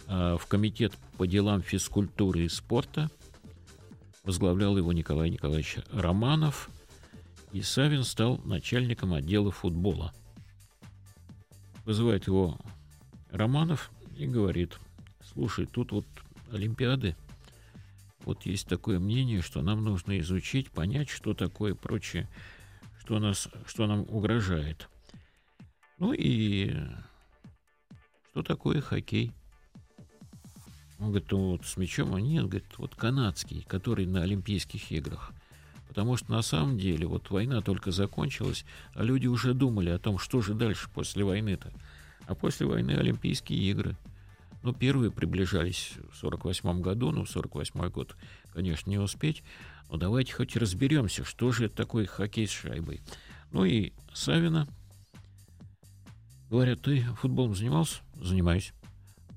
э, 0.07 0.35
в 0.37 0.45
комитет 0.47 0.91
по 1.17 1.25
делам 1.25 1.61
физкультуры 1.61 2.41
и 2.41 2.49
спорта. 2.49 3.09
Возглавлял 4.25 4.77
его 4.77 4.91
Николай 4.91 5.29
Николаевич 5.29 5.77
Романов. 5.93 6.69
И 7.53 7.61
Савин 7.61 8.03
стал 8.03 8.39
начальником 8.43 9.13
отдела 9.13 9.49
футбола. 9.49 10.13
Вызывает 11.85 12.27
его 12.27 12.59
Романов 13.31 13.91
и 14.17 14.27
говорит– 14.27 14.77
слушай, 15.39 15.65
тут 15.65 15.93
вот 15.93 16.05
Олимпиады, 16.51 17.15
вот 18.25 18.45
есть 18.45 18.67
такое 18.67 18.99
мнение, 18.99 19.41
что 19.41 19.61
нам 19.61 19.85
нужно 19.85 20.19
изучить, 20.19 20.69
понять, 20.69 21.07
что 21.07 21.33
такое 21.33 21.75
прочее, 21.75 22.27
что, 22.99 23.19
нас, 23.19 23.47
что 23.65 23.87
нам 23.87 24.01
угрожает. 24.01 24.89
Ну 25.97 26.11
и 26.11 26.75
что 28.29 28.43
такое 28.43 28.81
хоккей? 28.81 29.31
Он 30.99 31.11
говорит, 31.11 31.31
ну 31.31 31.51
вот 31.51 31.65
с 31.65 31.77
мячом, 31.77 32.13
а 32.13 32.19
нет, 32.19 32.43
говорит, 32.43 32.77
вот 32.77 32.95
канадский, 32.95 33.63
который 33.65 34.05
на 34.05 34.23
Олимпийских 34.23 34.91
играх. 34.91 35.31
Потому 35.87 36.17
что 36.17 36.33
на 36.33 36.41
самом 36.41 36.77
деле 36.77 37.07
вот 37.07 37.29
война 37.29 37.61
только 37.61 37.91
закончилась, 37.91 38.65
а 38.93 39.03
люди 39.03 39.27
уже 39.27 39.53
думали 39.53 39.89
о 39.89 39.99
том, 39.99 40.19
что 40.19 40.41
же 40.41 40.53
дальше 40.53 40.89
после 40.93 41.23
войны-то. 41.23 41.71
А 42.27 42.35
после 42.35 42.67
войны 42.67 42.91
Олимпийские 42.91 43.57
игры. 43.71 43.95
Ну, 44.61 44.73
первые 44.73 45.11
приближались 45.11 45.93
в 46.11 46.17
48 46.17 46.81
году, 46.81 47.11
ну, 47.11 47.23
в 47.23 47.29
48 47.29 47.89
год, 47.89 48.15
конечно, 48.53 48.89
не 48.89 48.97
успеть. 48.97 49.43
Но 49.89 49.97
давайте 49.97 50.33
хоть 50.33 50.55
разберемся, 50.55 51.23
что 51.23 51.51
же 51.51 51.65
это 51.65 51.75
такое 51.75 52.05
хоккей 52.05 52.47
с 52.47 52.51
шайбой. 52.51 53.01
Ну 53.51 53.65
и 53.65 53.93
Савина. 54.13 54.67
Говорят, 56.49 56.81
ты 56.81 57.01
футболом 57.19 57.55
занимался? 57.55 58.01
Занимаюсь. 58.15 58.73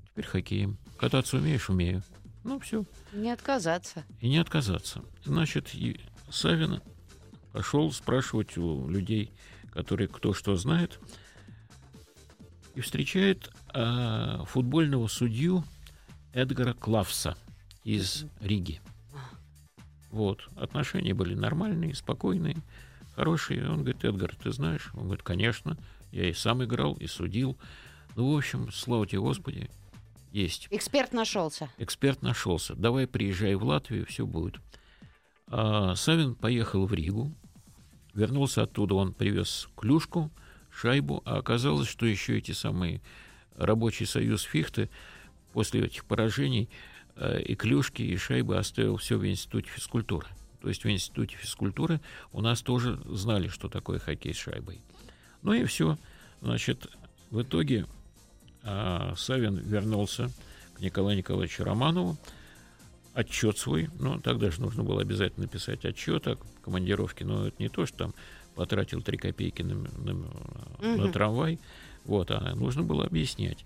Теперь 0.09 0.25
хоккеем. 0.25 0.77
Кататься 0.97 1.37
умеешь? 1.37 1.69
Умею. 1.69 2.03
Ну, 2.43 2.59
все. 2.59 2.83
Не 3.13 3.31
отказаться. 3.31 4.03
И 4.19 4.29
не 4.29 4.37
отказаться. 4.37 5.03
Значит, 5.23 5.73
и 5.73 5.99
Савин 6.29 6.81
пошел 7.51 7.91
спрашивать 7.91 8.57
у 8.57 8.89
людей, 8.89 9.31
которые 9.71 10.07
кто 10.07 10.33
что 10.33 10.55
знает, 10.55 10.99
и 12.75 12.81
встречает 12.81 13.51
а, 13.69 14.43
футбольного 14.45 15.07
судью 15.07 15.63
Эдгара 16.33 16.73
Клавса 16.73 17.37
из 17.83 18.25
Риги. 18.39 18.81
Вот. 20.11 20.47
Отношения 20.55 21.13
были 21.13 21.33
нормальные, 21.33 21.95
спокойные, 21.95 22.57
хорошие. 23.15 23.69
Он 23.69 23.79
говорит, 23.79 24.03
Эдгар, 24.03 24.35
ты 24.35 24.51
знаешь? 24.51 24.91
Он 24.93 25.05
говорит, 25.05 25.23
конечно. 25.23 25.77
Я 26.11 26.29
и 26.29 26.33
сам 26.33 26.63
играл, 26.63 26.93
и 26.95 27.07
судил. 27.07 27.57
Ну, 28.15 28.33
в 28.33 28.37
общем, 28.37 28.71
слава 28.71 29.07
тебе, 29.07 29.21
Господи, 29.21 29.69
есть. 30.31 30.67
Эксперт 30.69 31.13
нашелся. 31.13 31.69
Эксперт 31.77 32.21
нашелся. 32.21 32.75
Давай 32.75 33.07
приезжай 33.07 33.55
в 33.55 33.63
Латвию, 33.63 34.05
все 34.05 34.25
будет. 34.25 34.59
А 35.47 35.95
Савин 35.95 36.35
поехал 36.35 36.85
в 36.85 36.93
Ригу. 36.93 37.31
Вернулся 38.13 38.63
оттуда, 38.63 38.93
он 38.93 39.13
привез 39.13 39.67
клюшку, 39.75 40.31
шайбу, 40.73 41.21
а 41.25 41.37
оказалось, 41.37 41.87
что 41.87 42.05
еще 42.05 42.37
эти 42.37 42.51
самые 42.51 43.01
рабочий 43.55 44.05
союз 44.05 44.43
Фихты 44.43 44.89
после 45.53 45.85
этих 45.85 46.05
поражений 46.05 46.69
э, 47.15 47.41
и 47.41 47.55
клюшки, 47.55 48.01
и 48.01 48.17
шайбы 48.17 48.57
оставил 48.57 48.97
все 48.97 49.17
в 49.17 49.25
Институте 49.25 49.69
физкультуры. 49.69 50.27
То 50.61 50.69
есть 50.69 50.83
в 50.83 50.89
Институте 50.89 51.35
физкультуры 51.37 51.99
у 52.31 52.41
нас 52.41 52.61
тоже 52.61 52.99
знали, 53.05 53.49
что 53.49 53.69
такое 53.69 53.99
хоккей 53.99 54.33
с 54.33 54.37
шайбой. 54.37 54.81
Ну 55.41 55.53
и 55.53 55.65
все. 55.65 55.97
Значит, 56.41 56.87
в 57.29 57.41
итоге 57.41 57.85
а, 58.63 59.13
Савин 59.17 59.57
вернулся 59.57 60.29
к 60.75 60.79
Николаю 60.79 61.17
Николаевичу 61.17 61.63
Романову, 61.63 62.17
отчет 63.13 63.57
свой, 63.57 63.89
ну, 63.99 64.19
тогда 64.19 64.49
же 64.51 64.61
нужно 64.61 64.83
было 64.83 65.01
обязательно 65.01 65.47
писать 65.47 65.85
отчет 65.85 66.27
о 66.27 66.37
командировке, 66.63 67.25
но 67.25 67.47
это 67.47 67.55
не 67.59 67.69
то, 67.69 67.85
что 67.85 67.97
там 67.97 68.13
потратил 68.55 69.01
3 69.01 69.17
копейки 69.17 69.61
на, 69.61 69.75
на, 69.75 70.13
угу. 70.13 70.27
на 70.81 71.11
трамвай, 71.11 71.59
вот, 72.05 72.31
а 72.31 72.55
нужно 72.55 72.83
было 72.83 73.05
объяснять. 73.05 73.65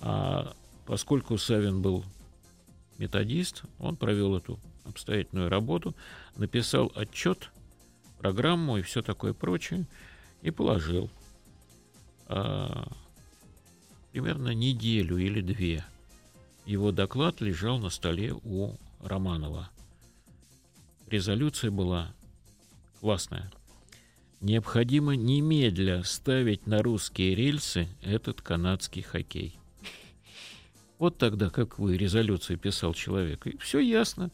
А 0.00 0.54
поскольку 0.86 1.38
Савин 1.38 1.82
был 1.82 2.04
методист, 2.98 3.62
он 3.78 3.96
провел 3.96 4.36
эту 4.36 4.58
обстоятельную 4.84 5.48
работу, 5.48 5.94
написал 6.36 6.90
отчет, 6.94 7.50
программу 8.18 8.78
и 8.78 8.82
все 8.82 9.02
такое 9.02 9.32
прочее, 9.32 9.86
и 10.42 10.50
положил. 10.50 11.10
А, 12.28 12.88
примерно 14.12 14.54
неделю 14.54 15.18
или 15.18 15.40
две 15.40 15.84
его 16.66 16.90
доклад 16.90 17.40
лежал 17.40 17.78
на 17.78 17.90
столе 17.90 18.34
у 18.42 18.74
Романова. 19.00 19.70
Резолюция 21.06 21.70
была 21.70 22.12
классная. 23.00 23.50
Необходимо 24.40 25.16
немедля 25.16 26.02
ставить 26.02 26.66
на 26.66 26.82
русские 26.82 27.34
рельсы 27.34 27.88
этот 28.02 28.42
канадский 28.42 29.02
хоккей. 29.02 29.58
Вот 30.98 31.18
тогда, 31.18 31.50
как 31.50 31.78
вы 31.78 31.96
резолюцию 31.96 32.58
писал 32.58 32.94
человек, 32.94 33.46
и 33.46 33.56
все 33.58 33.80
ясно. 33.80 34.30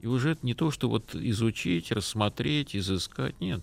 И 0.00 0.06
уже 0.06 0.32
это 0.32 0.44
не 0.44 0.54
то, 0.54 0.70
что 0.70 0.88
вот 0.88 1.14
изучить, 1.14 1.92
рассмотреть, 1.92 2.74
изыскать. 2.74 3.40
Нет. 3.40 3.62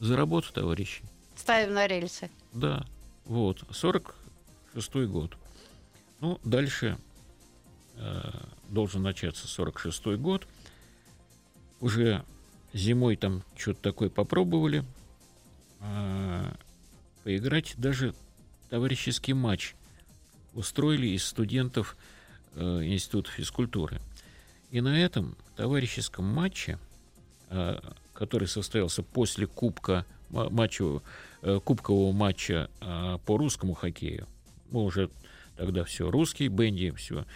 За 0.00 0.16
работу, 0.16 0.52
товарищи. 0.52 1.02
Ставим 1.36 1.74
на 1.74 1.86
рельсы. 1.86 2.30
Да. 2.52 2.86
Вот. 3.26 3.62
46 3.70 4.94
год. 5.08 5.36
Ну, 6.20 6.40
дальше 6.44 6.98
э, 7.96 8.22
должен 8.68 9.02
начаться 9.02 9.46
46 9.46 10.18
год. 10.18 10.46
Уже 11.80 12.24
зимой 12.72 13.16
там 13.16 13.42
что-то 13.56 13.80
такое 13.82 14.10
попробовали. 14.10 14.84
Э, 15.80 16.52
поиграть 17.24 17.74
даже 17.76 18.14
товарищеский 18.70 19.32
матч 19.32 19.74
устроили 20.54 21.08
из 21.08 21.24
студентов 21.24 21.96
э, 22.54 22.84
Института 22.84 23.30
физкультуры. 23.30 24.00
И 24.70 24.80
на 24.80 24.98
этом 24.98 25.36
товарищеском 25.56 26.24
матче, 26.24 26.78
э, 27.50 27.80
который 28.12 28.48
состоялся 28.48 29.02
после 29.02 29.46
кубка 29.46 30.06
матчу, 30.30 31.02
э, 31.42 31.60
кубкового 31.62 32.12
матча 32.12 32.70
э, 32.80 33.18
по 33.26 33.36
русскому 33.36 33.74
хоккею, 33.74 34.26
мы 34.70 34.84
уже 34.84 35.10
тогда 35.56 35.84
все 35.84 36.10
русский, 36.10 36.48
Бенди, 36.48 36.90
все 36.92 37.26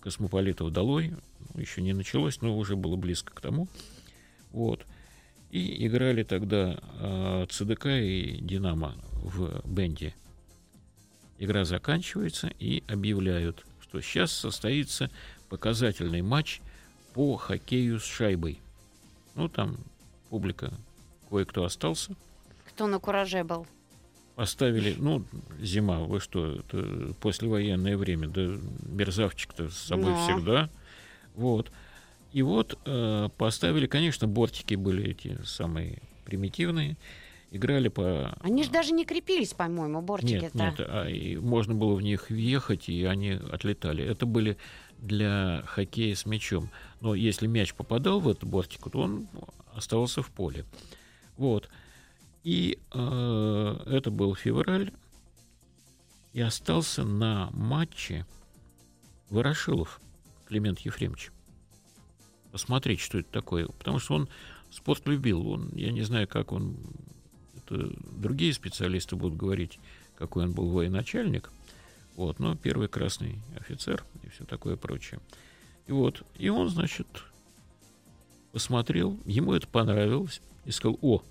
Космополитов 0.00 0.70
долой, 0.70 1.14
ну, 1.54 1.60
еще 1.60 1.80
не 1.80 1.94
началось, 1.94 2.42
но 2.42 2.56
уже 2.58 2.76
было 2.76 2.96
близко 2.96 3.32
к 3.34 3.40
тому. 3.40 3.68
Вот. 4.54 4.86
И 5.50 5.84
играли 5.86 6.22
тогда 6.22 6.78
э, 7.00 7.46
ЦДК 7.50 7.86
и 7.86 8.38
Динамо 8.40 8.94
в 9.12 9.60
Бенде. 9.66 10.14
Игра 11.38 11.64
заканчивается 11.64 12.52
и 12.60 12.84
объявляют, 12.86 13.66
что 13.82 14.00
сейчас 14.00 14.32
состоится 14.32 15.10
показательный 15.48 16.22
матч 16.22 16.60
по 17.14 17.36
хоккею 17.36 17.98
с 17.98 18.04
шайбой. 18.04 18.60
Ну, 19.34 19.48
там 19.48 19.76
публика 20.30 20.72
кое-кто 21.28 21.64
остался. 21.64 22.14
Кто 22.68 22.86
на 22.86 23.00
кураже 23.00 23.42
был? 23.42 23.66
Поставили, 24.36 24.94
ну, 24.96 25.24
зима, 25.60 25.98
вы 26.00 26.20
что, 26.20 26.60
это 26.60 27.12
послевоенное 27.20 27.96
время, 27.96 28.28
да 28.28 28.56
мерзавчик-то 28.86 29.68
с 29.68 29.78
собой 29.78 30.12
Но. 30.12 30.24
всегда. 30.24 30.70
Вот. 31.34 31.72
И 32.34 32.42
вот 32.42 32.76
э, 32.84 33.28
поставили, 33.38 33.86
конечно, 33.86 34.26
бортики 34.26 34.74
были 34.74 35.10
эти 35.10 35.38
самые 35.44 36.02
примитивные 36.24 36.96
играли 37.54 37.86
по... 37.86 38.36
Они 38.40 38.64
же 38.64 38.70
даже 38.70 38.92
не 38.92 39.04
крепились, 39.04 39.54
по-моему, 39.54 40.02
бортики. 40.02 40.32
Нет, 40.32 40.54
нет, 40.54 40.74
а, 40.80 41.08
и 41.08 41.36
можно 41.36 41.72
было 41.74 41.94
в 41.94 42.02
них 42.02 42.28
въехать, 42.28 42.88
и 42.88 43.04
они 43.04 43.30
отлетали. 43.30 44.04
Это 44.04 44.26
были 44.26 44.56
для 44.98 45.62
хоккея 45.66 46.16
с 46.16 46.26
мячом. 46.26 46.70
Но 47.00 47.14
если 47.14 47.46
мяч 47.46 47.72
попадал 47.72 48.18
в 48.18 48.28
этот 48.28 48.44
бортик, 48.44 48.90
то 48.90 48.98
он 48.98 49.28
оставался 49.72 50.20
в 50.20 50.30
поле. 50.30 50.64
Вот. 51.36 51.68
И 52.42 52.80
э, 52.92 53.76
это 53.86 54.10
был 54.10 54.34
февраль. 54.34 54.90
И 56.32 56.40
остался 56.40 57.04
на 57.04 57.50
матче 57.52 58.26
Ворошилов 59.30 60.00
Климент 60.48 60.80
Ефремович. 60.80 61.30
Посмотреть, 62.54 63.00
что 63.00 63.18
это 63.18 63.28
такое. 63.32 63.66
Потому 63.66 63.98
что 63.98 64.14
он 64.14 64.28
спорт 64.70 65.08
любил. 65.08 65.44
Он, 65.48 65.70
я 65.74 65.90
не 65.90 66.02
знаю, 66.02 66.28
как 66.28 66.52
он 66.52 66.76
это 67.56 67.90
другие 68.12 68.54
специалисты 68.54 69.16
будут 69.16 69.36
говорить, 69.36 69.80
какой 70.14 70.44
он 70.44 70.52
был 70.52 70.68
военачальник. 70.68 71.50
Вот, 72.14 72.38
но 72.38 72.54
первый 72.54 72.86
красный 72.86 73.40
офицер 73.58 74.04
и 74.22 74.28
все 74.28 74.44
такое 74.44 74.76
прочее. 74.76 75.18
И 75.88 75.92
вот, 75.92 76.22
и 76.36 76.48
он, 76.48 76.68
значит, 76.68 77.08
посмотрел, 78.52 79.18
ему 79.24 79.52
это 79.52 79.66
понравилось, 79.66 80.40
и 80.64 80.70
сказал, 80.70 80.96
о, 81.02 81.24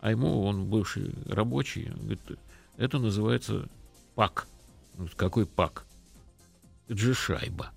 а 0.00 0.12
ему, 0.12 0.44
он 0.44 0.66
бывший 0.66 1.16
рабочий, 1.26 1.86
говорит, 1.96 2.20
это 2.76 3.00
называется 3.00 3.68
пак. 4.14 4.46
Какой 5.16 5.46
пак? 5.46 5.84
Это 6.86 6.96
же 6.96 7.12
шайба. 7.12 7.72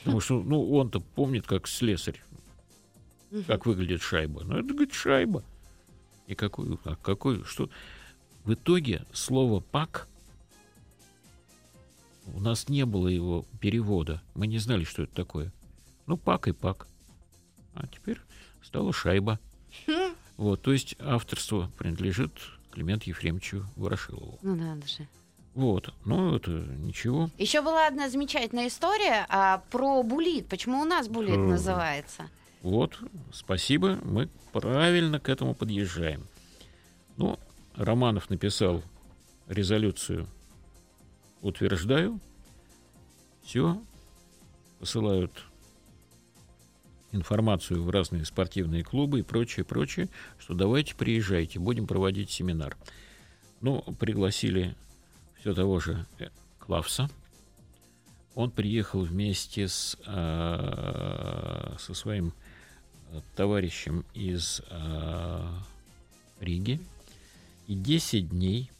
Потому 0.00 0.20
что, 0.20 0.42
ну, 0.42 0.72
он-то 0.72 1.00
помнит, 1.00 1.46
как 1.46 1.68
слесарь, 1.68 2.22
как 3.46 3.66
выглядит 3.66 4.02
шайба. 4.02 4.42
Ну, 4.44 4.56
это, 4.56 4.68
говорит, 4.68 4.92
шайба. 4.92 5.44
И 6.26 6.34
какой, 6.34 6.78
а 6.84 6.96
какой, 6.96 7.44
что... 7.44 7.68
В 8.44 8.54
итоге 8.54 9.06
слово 9.12 9.60
«пак» 9.60 10.08
у 12.34 12.40
нас 12.40 12.68
не 12.68 12.84
было 12.84 13.06
его 13.06 13.46
перевода. 13.60 14.20
Мы 14.34 14.48
не 14.48 14.58
знали, 14.58 14.82
что 14.84 15.02
это 15.02 15.14
такое. 15.14 15.52
Ну, 16.06 16.16
пак 16.16 16.48
и 16.48 16.52
пак. 16.52 16.88
А 17.74 17.86
теперь 17.86 18.18
стала 18.62 18.92
шайба. 18.92 19.38
Вот, 20.36 20.62
то 20.62 20.72
есть 20.72 20.96
авторство 20.98 21.70
принадлежит 21.78 22.32
Клименту 22.72 23.10
Ефремовичу 23.10 23.66
Ворошилову. 23.76 24.38
Ну 24.42 24.56
надо 24.56 24.86
же. 24.88 25.06
Вот, 25.54 25.92
ну 26.04 26.34
это 26.36 26.50
ничего. 26.50 27.30
Еще 27.36 27.60
была 27.60 27.86
одна 27.86 28.08
замечательная 28.08 28.68
история 28.68 29.26
а, 29.28 29.62
про 29.70 30.02
булит. 30.02 30.48
Почему 30.48 30.80
у 30.80 30.84
нас 30.84 31.08
булит 31.08 31.36
называется? 31.36 32.28
Вот, 32.62 32.98
спасибо, 33.32 33.98
мы 34.04 34.28
правильно 34.52 35.18
к 35.20 35.28
этому 35.28 35.54
подъезжаем. 35.54 36.26
Ну, 37.16 37.38
Романов 37.74 38.30
написал 38.30 38.82
резолюцию 39.48 40.28
«Утверждаю». 41.40 42.20
Все, 43.42 43.82
посылают 44.78 45.44
информацию 47.10 47.82
в 47.82 47.90
разные 47.90 48.24
спортивные 48.24 48.84
клубы 48.84 49.20
и 49.20 49.22
прочее, 49.22 49.64
прочее, 49.64 50.08
что 50.38 50.54
давайте 50.54 50.94
приезжайте, 50.94 51.58
будем 51.58 51.86
проводить 51.86 52.30
семинар. 52.30 52.76
Ну, 53.60 53.82
пригласили 53.98 54.76
все 55.42 55.54
того 55.54 55.80
же 55.80 56.06
э, 56.20 56.28
Клавса. 56.60 57.10
Он 58.36 58.52
приехал 58.52 59.00
вместе 59.00 59.66
с, 59.66 59.98
э, 60.06 61.74
со 61.78 61.94
своим 61.94 62.32
э, 63.10 63.20
товарищем 63.34 64.06
из 64.14 64.62
э, 64.70 65.48
Риги. 66.38 66.80
И 67.66 67.74
10 67.74 68.28
дней 68.28 68.70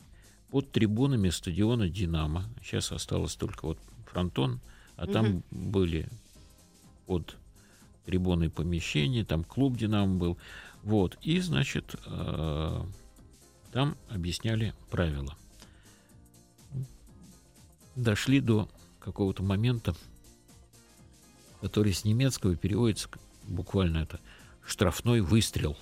под 0.51 0.70
трибунами 0.70 1.31
стадиона 1.31 1.88
«Динамо». 1.88 2.44
Сейчас 2.62 2.92
осталось 2.92 3.35
только 3.35 3.66
вот 3.66 3.79
фронтон, 4.07 4.61
а 4.94 5.09
там 5.09 5.42
были 5.51 6.09
под 7.07 7.37
трибуной 8.05 8.51
помещения, 8.51 9.25
там 9.25 9.42
клуб 9.42 9.77
«Динамо» 9.77 10.14
был. 10.14 10.38
Вот. 10.85 11.18
И, 11.22 11.40
значит, 11.40 11.96
э, 12.07 12.85
там 13.72 13.96
объясняли 14.09 14.75
правила. 14.90 15.37
Дошли 17.96 18.40
до 18.40 18.68
какого-то 19.00 19.42
момента, 19.42 19.94
который 21.61 21.92
с 21.92 22.05
немецкого 22.05 22.57
переводится 22.57 23.09
буквально 23.44 23.98
это 23.98 24.20
штрафной 24.66 25.20
выстрел. 25.20 25.76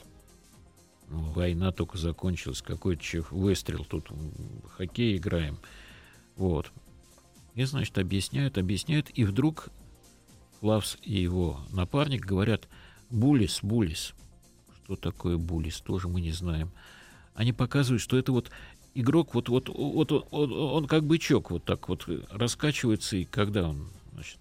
Ну, 1.08 1.22
Война 1.32 1.72
только 1.72 1.98
закончилась, 1.98 2.62
какой-то 2.62 3.02
чё- 3.02 3.26
выстрел, 3.30 3.84
тут 3.84 4.10
в 4.10 4.68
хоккей 4.70 5.16
играем. 5.16 5.58
Вот. 6.36 6.72
И, 7.54 7.64
значит, 7.64 7.98
объясняют, 7.98 8.58
объясняют, 8.58 9.10
и 9.10 9.24
вдруг 9.24 9.68
Клавс 10.60 10.98
и 11.02 11.20
его 11.20 11.60
напарник 11.72 12.24
говорят 12.24 12.68
«Булис, 13.08 13.60
Булис». 13.62 14.14
Что 14.84 14.96
такое 14.96 15.36
Булис, 15.36 15.80
тоже 15.80 16.08
мы 16.08 16.20
не 16.20 16.32
знаем. 16.32 16.70
Они 17.34 17.52
показывают, 17.52 18.02
что 18.02 18.18
это 18.18 18.32
вот 18.32 18.50
игрок, 18.94 19.34
вот, 19.34 19.48
вот, 19.48 19.68
вот, 19.68 20.12
он, 20.30 20.52
он 20.52 20.86
как 20.86 21.04
бычок 21.04 21.50
вот 21.50 21.64
так 21.64 21.88
вот 21.88 22.06
раскачивается, 22.30 23.16
и 23.16 23.24
когда 23.24 23.68
он, 23.68 23.88
значит, 24.14 24.38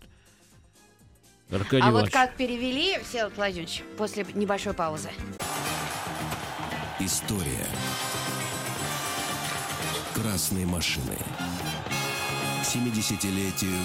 Аркадий 1.51 1.81
а 1.81 1.91
вот 1.91 1.99
Иванович, 1.99 2.13
как 2.13 2.35
перевели, 2.35 2.99
Всеволод 3.03 3.35
Владимирович, 3.35 3.83
после 3.97 4.25
небольшой 4.35 4.73
паузы. 4.73 5.09
История 6.99 7.65
красной 10.13 10.65
машины. 10.65 11.17
К 12.61 12.65
70-летию 12.65 13.77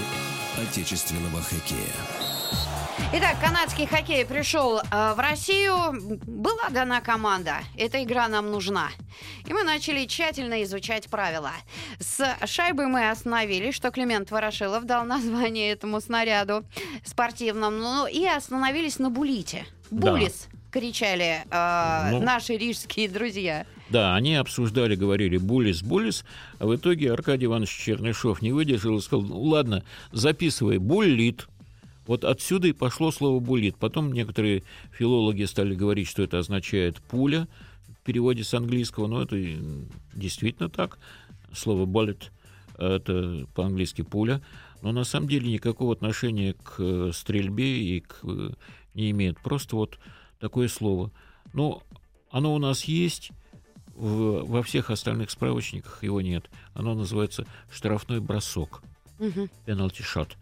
отечественного 0.59 1.41
хоккея. 1.41 2.34
Итак, 3.13 3.37
канадский 3.41 3.87
хоккей 3.87 4.25
пришел 4.25 4.79
э, 4.79 5.15
в 5.15 5.19
Россию. 5.19 5.75
Была 6.27 6.69
дана 6.71 7.01
команда. 7.01 7.57
Эта 7.77 8.03
игра 8.03 8.29
нам 8.29 8.51
нужна. 8.51 8.89
И 9.47 9.53
мы 9.53 9.63
начали 9.63 10.05
тщательно 10.07 10.63
изучать 10.65 11.09
правила. 11.09 11.53
С 11.99 12.25
шайбой 12.47 12.87
мы 12.87 13.11
остановились, 13.11 13.75
что 13.75 13.91
Климент 13.91 14.31
Ворошилов 14.31 14.85
дал 14.85 15.05
название 15.07 15.73
этому 15.73 16.01
снаряду 16.01 16.65
спортивному. 17.05 17.77
Ну, 17.79 18.07
и 18.07 18.27
остановились 18.27 18.99
на 18.99 19.11
булите. 19.11 19.65
Да. 19.91 20.13
Булис, 20.13 20.49
кричали 20.71 21.45
э, 21.51 22.11
Ну. 22.11 22.21
наши 22.23 22.57
рижские 22.57 23.09
друзья. 23.09 23.67
Да, 23.91 24.15
они 24.17 24.35
обсуждали, 24.35 24.97
говорили 24.97 25.37
«булис, 25.37 25.83
булис», 25.83 26.25
а 26.59 26.67
в 26.67 26.75
итоге 26.75 27.13
Аркадий 27.13 27.45
Иванович 27.45 27.71
Чернышов 27.71 28.41
не 28.41 28.51
выдержал 28.51 28.97
и 28.97 29.01
сказал, 29.03 29.27
ну 29.27 29.41
ладно, 29.43 29.85
записывай, 30.11 30.79
буллит. 30.79 31.47
Вот 32.07 32.25
отсюда 32.25 32.69
и 32.69 32.73
пошло 32.73 33.11
слово 33.11 33.41
«буллит». 33.41 33.77
Потом 33.77 34.13
некоторые 34.13 34.63
филологи 34.93 35.45
стали 35.45 35.75
говорить, 35.75 36.09
что 36.09 36.23
это 36.23 36.39
означает 36.39 37.01
«пуля», 37.03 37.49
в 37.89 38.05
переводе 38.05 38.45
с 38.45 38.53
английского, 38.53 39.07
но 39.07 39.23
это 39.23 39.37
действительно 40.15 40.69
так. 40.69 40.99
Слово 41.55 41.87
«bullet»— 41.87 42.25
это 42.79 43.47
по-английски 43.55 44.03
«пуля», 44.03 44.43
но 44.83 44.93
на 44.93 45.05
самом 45.05 45.29
деле 45.29 45.51
никакого 45.51 45.95
отношения 45.95 46.53
к 46.53 46.75
э, 46.79 47.11
стрельбе 47.15 47.79
и 47.97 48.01
к, 48.01 48.19
э, 48.25 48.51
не 48.93 49.11
имеет. 49.13 49.39
Просто 49.41 49.77
вот 49.77 49.99
такое 50.39 50.69
слово. 50.69 51.11
Но 51.55 51.83
оно 52.31 52.55
у 52.55 52.59
нас 52.59 52.85
есть, 52.85 53.31
в- 53.95 54.45
во 54.45 54.63
всех 54.63 54.91
остальных 54.91 55.31
справочниках 55.31 56.03
его 56.03 56.21
нет. 56.21 56.51
Оно 56.75 56.95
называется 56.95 57.47
штрафной 57.73 58.21
бросок, 58.21 58.83
Мгм. 59.19 59.49
penalty 59.65 60.03
shot. 60.03 60.33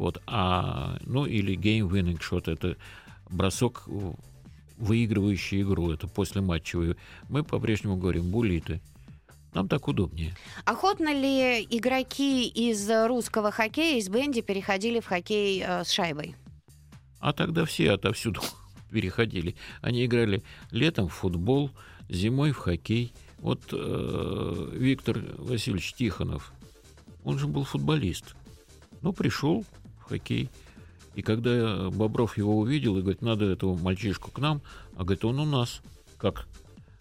Вот, 0.00 0.22
а, 0.26 0.96
ну 1.04 1.26
или 1.26 1.54
game 1.58 1.86
winning 1.86 2.18
shot, 2.18 2.50
это 2.50 2.78
бросок, 3.28 3.86
выигрывающий 4.78 5.60
игру, 5.60 5.92
это 5.92 6.08
после 6.08 6.40
матчевый. 6.40 6.96
Мы 7.28 7.44
по-прежнему 7.44 7.98
говорим 7.98 8.30
булиты. 8.30 8.80
Нам 9.52 9.68
так 9.68 9.88
удобнее. 9.88 10.34
Охотно 10.64 11.12
ли 11.12 11.62
игроки 11.68 12.48
из 12.48 12.88
русского 12.88 13.50
хоккея, 13.50 13.98
из 13.98 14.08
Бенди, 14.08 14.40
переходили 14.40 15.00
в 15.00 15.06
хоккей 15.06 15.62
э, 15.62 15.84
с 15.84 15.90
шайбой? 15.90 16.34
А 17.18 17.34
тогда 17.34 17.66
все 17.66 17.90
отовсюду 17.90 18.40
переходили. 18.90 19.54
Они 19.82 20.06
играли 20.06 20.42
летом 20.70 21.08
в 21.08 21.12
футбол, 21.12 21.72
зимой 22.08 22.52
в 22.52 22.56
хоккей. 22.56 23.12
Вот 23.36 23.60
э, 23.70 24.68
Виктор 24.72 25.18
Васильевич 25.36 25.92
Тихонов, 25.92 26.54
он 27.22 27.38
же 27.38 27.46
был 27.46 27.64
футболист. 27.64 28.34
Ну, 29.02 29.12
пришел 29.12 29.66
хоккей. 30.10 30.50
И 31.14 31.22
когда 31.22 31.90
Бобров 31.90 32.36
его 32.36 32.58
увидел 32.58 32.96
и 32.96 33.00
говорит, 33.00 33.22
надо 33.22 33.46
этого 33.46 33.76
мальчишку 33.76 34.30
к 34.30 34.38
нам, 34.38 34.60
а 34.96 35.04
говорит, 35.04 35.24
он 35.24 35.40
у 35.40 35.46
нас. 35.46 35.80
Как? 36.18 36.46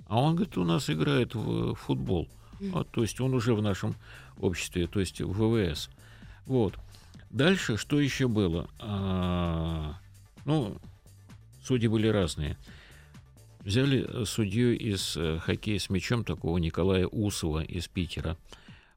А 0.07 0.19
он, 0.19 0.35
говорит, 0.35 0.57
у 0.57 0.63
нас 0.63 0.89
играет 0.89 1.35
в 1.35 1.75
футбол. 1.75 2.27
А, 2.73 2.83
то 2.83 3.01
есть 3.01 3.19
он 3.21 3.33
уже 3.33 3.53
в 3.53 3.61
нашем 3.61 3.95
обществе, 4.39 4.87
то 4.87 4.99
есть 4.99 5.21
в 5.21 5.31
ВВС. 5.31 5.89
Вот. 6.45 6.75
Дальше 7.29 7.77
что 7.77 7.99
еще 7.99 8.27
было? 8.27 8.67
А, 8.79 9.95
ну, 10.45 10.77
судьи 11.63 11.87
были 11.87 12.07
разные. 12.07 12.57
Взяли 13.59 14.23
судью 14.25 14.77
из 14.77 15.15
э, 15.17 15.37
хоккея 15.39 15.77
с 15.77 15.89
мячом, 15.89 16.23
такого 16.23 16.57
Николая 16.57 17.05
Усова 17.05 17.61
из 17.61 17.87
Питера. 17.87 18.37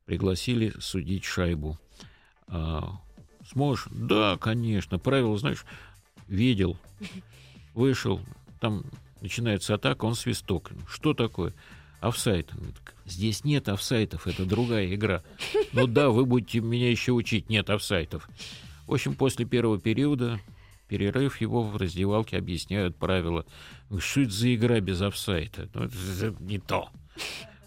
Пригласили 0.06 0.72
судить 0.78 1.24
шайбу. 1.24 1.78
А, 2.46 3.00
сможешь? 3.52 3.86
Да, 3.90 4.36
конечно. 4.38 4.98
Правила, 4.98 5.36
знаешь, 5.38 5.64
видел, 6.28 6.76
вышел, 7.74 8.20
там 8.60 8.84
начинается 9.20 9.74
атака, 9.74 10.04
он 10.04 10.14
свисток. 10.14 10.70
Что 10.88 11.14
такое? 11.14 11.52
Говорит, 12.00 12.50
Здесь 13.04 13.44
нет 13.44 13.68
офсайтов, 13.68 14.26
это 14.26 14.44
другая 14.44 14.92
игра. 14.92 15.22
Ну 15.72 15.86
да, 15.86 16.10
вы 16.10 16.24
будете 16.24 16.60
меня 16.60 16.90
еще 16.90 17.12
учить, 17.12 17.48
нет 17.48 17.70
офсайтов. 17.70 18.28
В 18.86 18.94
общем, 18.94 19.14
после 19.14 19.44
первого 19.44 19.78
периода, 19.78 20.40
перерыв, 20.88 21.40
его 21.40 21.62
в 21.62 21.76
раздевалке 21.76 22.36
объясняют 22.36 22.96
правила. 22.96 23.46
Что 23.98 24.22
это 24.22 24.30
за 24.32 24.54
игра 24.54 24.80
без 24.80 25.00
офсайта? 25.00 25.68
Ну, 25.74 25.84
это, 25.84 26.34
не 26.40 26.58
то. 26.58 26.88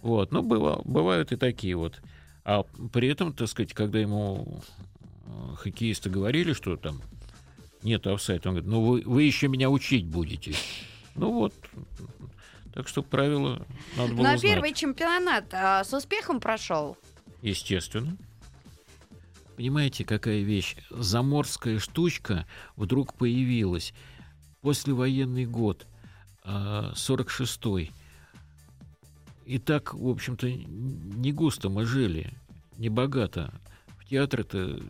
Вот, 0.01 0.31
ну, 0.31 0.41
быва- 0.43 0.81
бывают 0.83 1.31
и 1.31 1.37
такие 1.37 1.75
вот. 1.75 2.01
А 2.43 2.63
при 2.91 3.07
этом, 3.07 3.33
так 3.33 3.47
сказать, 3.47 3.73
когда 3.73 3.99
ему 3.99 4.61
хоккеисты 5.57 6.09
говорили, 6.09 6.53
что 6.53 6.77
там 6.77 7.01
нет 7.83 8.07
офсайта, 8.07 8.49
он 8.49 8.55
говорит, 8.55 8.71
ну, 8.71 8.81
вы, 8.83 9.03
вы 9.05 9.23
еще 9.23 9.47
меня 9.47 9.69
учить 9.69 10.05
будете. 10.05 10.55
Ну 11.15 11.31
вот, 11.31 11.53
так 12.73 12.87
что 12.87 13.01
правила 13.03 13.65
надо 13.95 14.13
было 14.13 14.23
На 14.23 14.29
знать. 14.37 14.41
первый 14.41 14.73
чемпионат 14.73 15.45
а, 15.53 15.83
с 15.83 15.93
успехом 15.93 16.39
прошел. 16.39 16.97
Естественно. 17.41 18.17
Понимаете, 19.55 20.03
какая 20.03 20.41
вещь? 20.41 20.75
Заморская 20.89 21.79
штучка 21.79 22.45
вдруг 22.75 23.13
появилась. 23.13 23.93
Послевоенный 24.61 25.45
год, 25.45 25.87
а, 26.43 26.91
46-й. 26.95 27.91
И 29.45 29.59
так, 29.59 29.93
в 29.93 30.09
общем-то, 30.09 30.51
не 30.51 31.31
густо 31.31 31.69
мы 31.69 31.85
жили, 31.85 32.33
не 32.77 32.89
богато. 32.89 33.53
В 33.99 34.05
театре-то 34.05 34.81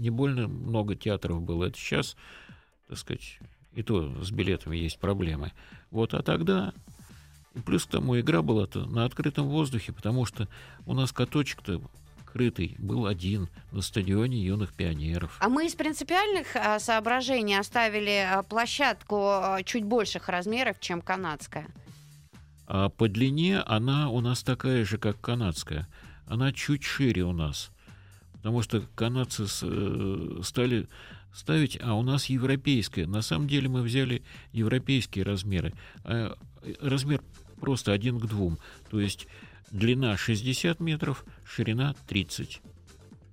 не 0.00 0.10
больно 0.10 0.48
много 0.48 0.96
театров 0.96 1.42
было. 1.42 1.66
Это 1.66 1.78
сейчас, 1.78 2.16
так 2.88 2.98
сказать, 2.98 3.38
и 3.72 3.82
то 3.82 4.22
с 4.22 4.30
билетами 4.30 4.76
есть 4.76 4.98
проблемы. 4.98 5.52
Вот, 5.90 6.14
а 6.14 6.22
тогда 6.22 6.72
плюс 7.64 7.84
к 7.84 7.90
тому 7.90 8.18
игра 8.18 8.42
была-то 8.42 8.86
на 8.86 9.04
открытом 9.04 9.48
воздухе, 9.48 9.92
потому 9.92 10.24
что 10.24 10.48
у 10.86 10.94
нас 10.94 11.12
каточек-то 11.12 11.80
крытый 12.24 12.76
был 12.78 13.06
один 13.06 13.48
на 13.72 13.82
стадионе 13.82 14.42
юных 14.42 14.72
пионеров. 14.72 15.36
А 15.40 15.48
мы 15.48 15.66
из 15.66 15.74
принципиальных 15.74 16.54
а, 16.54 16.78
соображений 16.78 17.58
оставили 17.58 18.24
а, 18.24 18.42
площадку 18.42 19.16
а, 19.16 19.62
чуть 19.64 19.84
больших 19.84 20.28
размеров, 20.28 20.78
чем 20.80 21.02
канадская. 21.02 21.66
А 22.66 22.88
по 22.88 23.08
длине 23.08 23.58
она 23.60 24.10
у 24.10 24.20
нас 24.20 24.44
такая 24.44 24.84
же, 24.84 24.96
как 24.96 25.20
канадская. 25.20 25.88
Она 26.26 26.52
чуть 26.52 26.84
шире 26.84 27.24
у 27.24 27.32
нас. 27.32 27.72
Потому 28.40 28.62
что 28.62 28.80
канадцы 28.94 29.44
э, 29.62 30.40
стали 30.42 30.88
ставить, 31.34 31.78
а 31.82 31.94
у 31.94 32.02
нас 32.02 32.26
европейская. 32.26 33.06
На 33.06 33.22
самом 33.22 33.48
деле 33.48 33.68
мы 33.68 33.82
взяли 33.82 34.22
европейские 34.52 35.24
размеры. 35.24 35.74
А 36.04 36.36
размер 36.80 37.22
просто 37.60 37.92
один 37.92 38.18
к 38.18 38.26
двум. 38.26 38.58
То 38.90 38.98
есть 38.98 39.26
длина 39.70 40.16
60 40.16 40.80
метров, 40.80 41.24
ширина 41.44 41.94
30. 42.08 42.62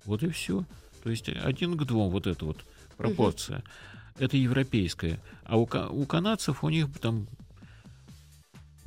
Вот 0.06 0.24
и 0.24 0.30
все. 0.30 0.66
То 1.04 1.10
есть 1.10 1.30
один 1.30 1.78
к 1.78 1.86
двум 1.86 2.10
вот 2.10 2.28
эта 2.28 2.44
вот 2.44 2.66
пропорция. 2.98 3.60
Угу. 3.60 3.66
Это 4.20 4.38
европейская. 4.38 5.22
А 5.46 5.58
у, 5.58 5.64
у 5.64 6.06
канадцев 6.06 6.64
у 6.64 6.70
них 6.70 6.88
там 7.00 7.28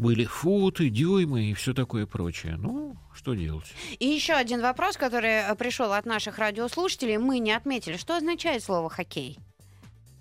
были 0.00 0.24
футы, 0.24 0.88
дюймы 0.88 1.50
и 1.50 1.54
все 1.54 1.74
такое 1.74 2.06
прочее. 2.06 2.56
Ну, 2.56 2.96
что 3.14 3.34
делать? 3.34 3.66
И 3.98 4.06
еще 4.06 4.32
один 4.32 4.62
вопрос, 4.62 4.96
который 4.96 5.42
э, 5.42 5.54
пришел 5.56 5.92
от 5.92 6.06
наших 6.06 6.38
радиослушателей. 6.38 7.18
Мы 7.18 7.38
не 7.38 7.52
отметили, 7.52 7.96
что 7.96 8.16
означает 8.16 8.64
слово 8.64 8.88
хоккей. 8.88 9.38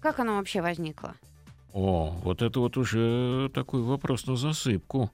Как 0.01 0.19
оно 0.19 0.35
вообще 0.35 0.61
возникло? 0.61 1.15
О, 1.71 2.09
вот 2.23 2.41
это 2.41 2.59
вот 2.59 2.75
уже 2.77 3.49
такой 3.53 3.81
вопрос 3.81 4.27
на 4.27 4.35
засыпку. 4.35 5.11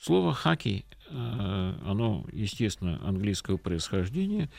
Слово 0.00 0.32
хоккей, 0.32 0.86
э, 1.10 1.74
оно, 1.84 2.24
естественно, 2.32 2.98
английского 3.06 3.58
происхождения. 3.58 4.50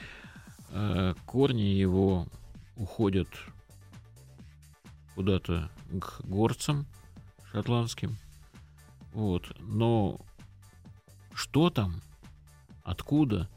Э, 0.69 1.15
корни 1.25 1.61
его 1.61 2.27
уходят 2.75 3.29
куда-то 5.15 5.71
к 5.99 6.21
горцам 6.23 6.85
шотландским. 7.51 8.17
Вот. 9.13 9.55
Но 9.59 10.19
что 11.33 11.69
там, 11.69 12.01
откуда, 12.83 13.49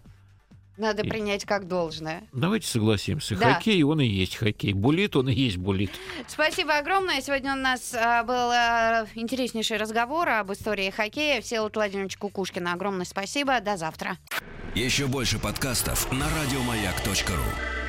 надо 0.76 1.02
и... 1.02 1.08
принять 1.08 1.44
как 1.44 1.66
должное. 1.68 2.24
Давайте 2.32 2.68
согласимся. 2.68 3.36
Да. 3.36 3.54
Хоккей, 3.54 3.82
он 3.82 4.00
и 4.00 4.06
есть 4.06 4.36
хоккей. 4.36 4.74
Булит, 4.74 5.16
он 5.16 5.28
и 5.28 5.34
есть 5.34 5.56
булит. 5.56 5.90
Спасибо 6.26 6.76
огромное. 6.76 7.20
Сегодня 7.22 7.54
у 7.54 7.56
нас 7.56 7.94
а, 7.94 8.22
был 8.24 8.34
а, 8.34 9.06
интереснейший 9.14 9.78
разговор 9.78 10.28
об 10.28 10.52
истории 10.52 10.90
хоккея. 10.90 11.40
Всеволод 11.40 11.76
Владимирович 11.76 12.16
Кукушкин, 12.18 12.68
огромное 12.68 13.06
спасибо. 13.06 13.60
До 13.60 13.76
завтра. 13.76 14.18
Еще 14.74 15.06
больше 15.06 15.38
подкастов 15.38 16.12
на 16.12 16.26
радиомаяк.ру 16.28 17.85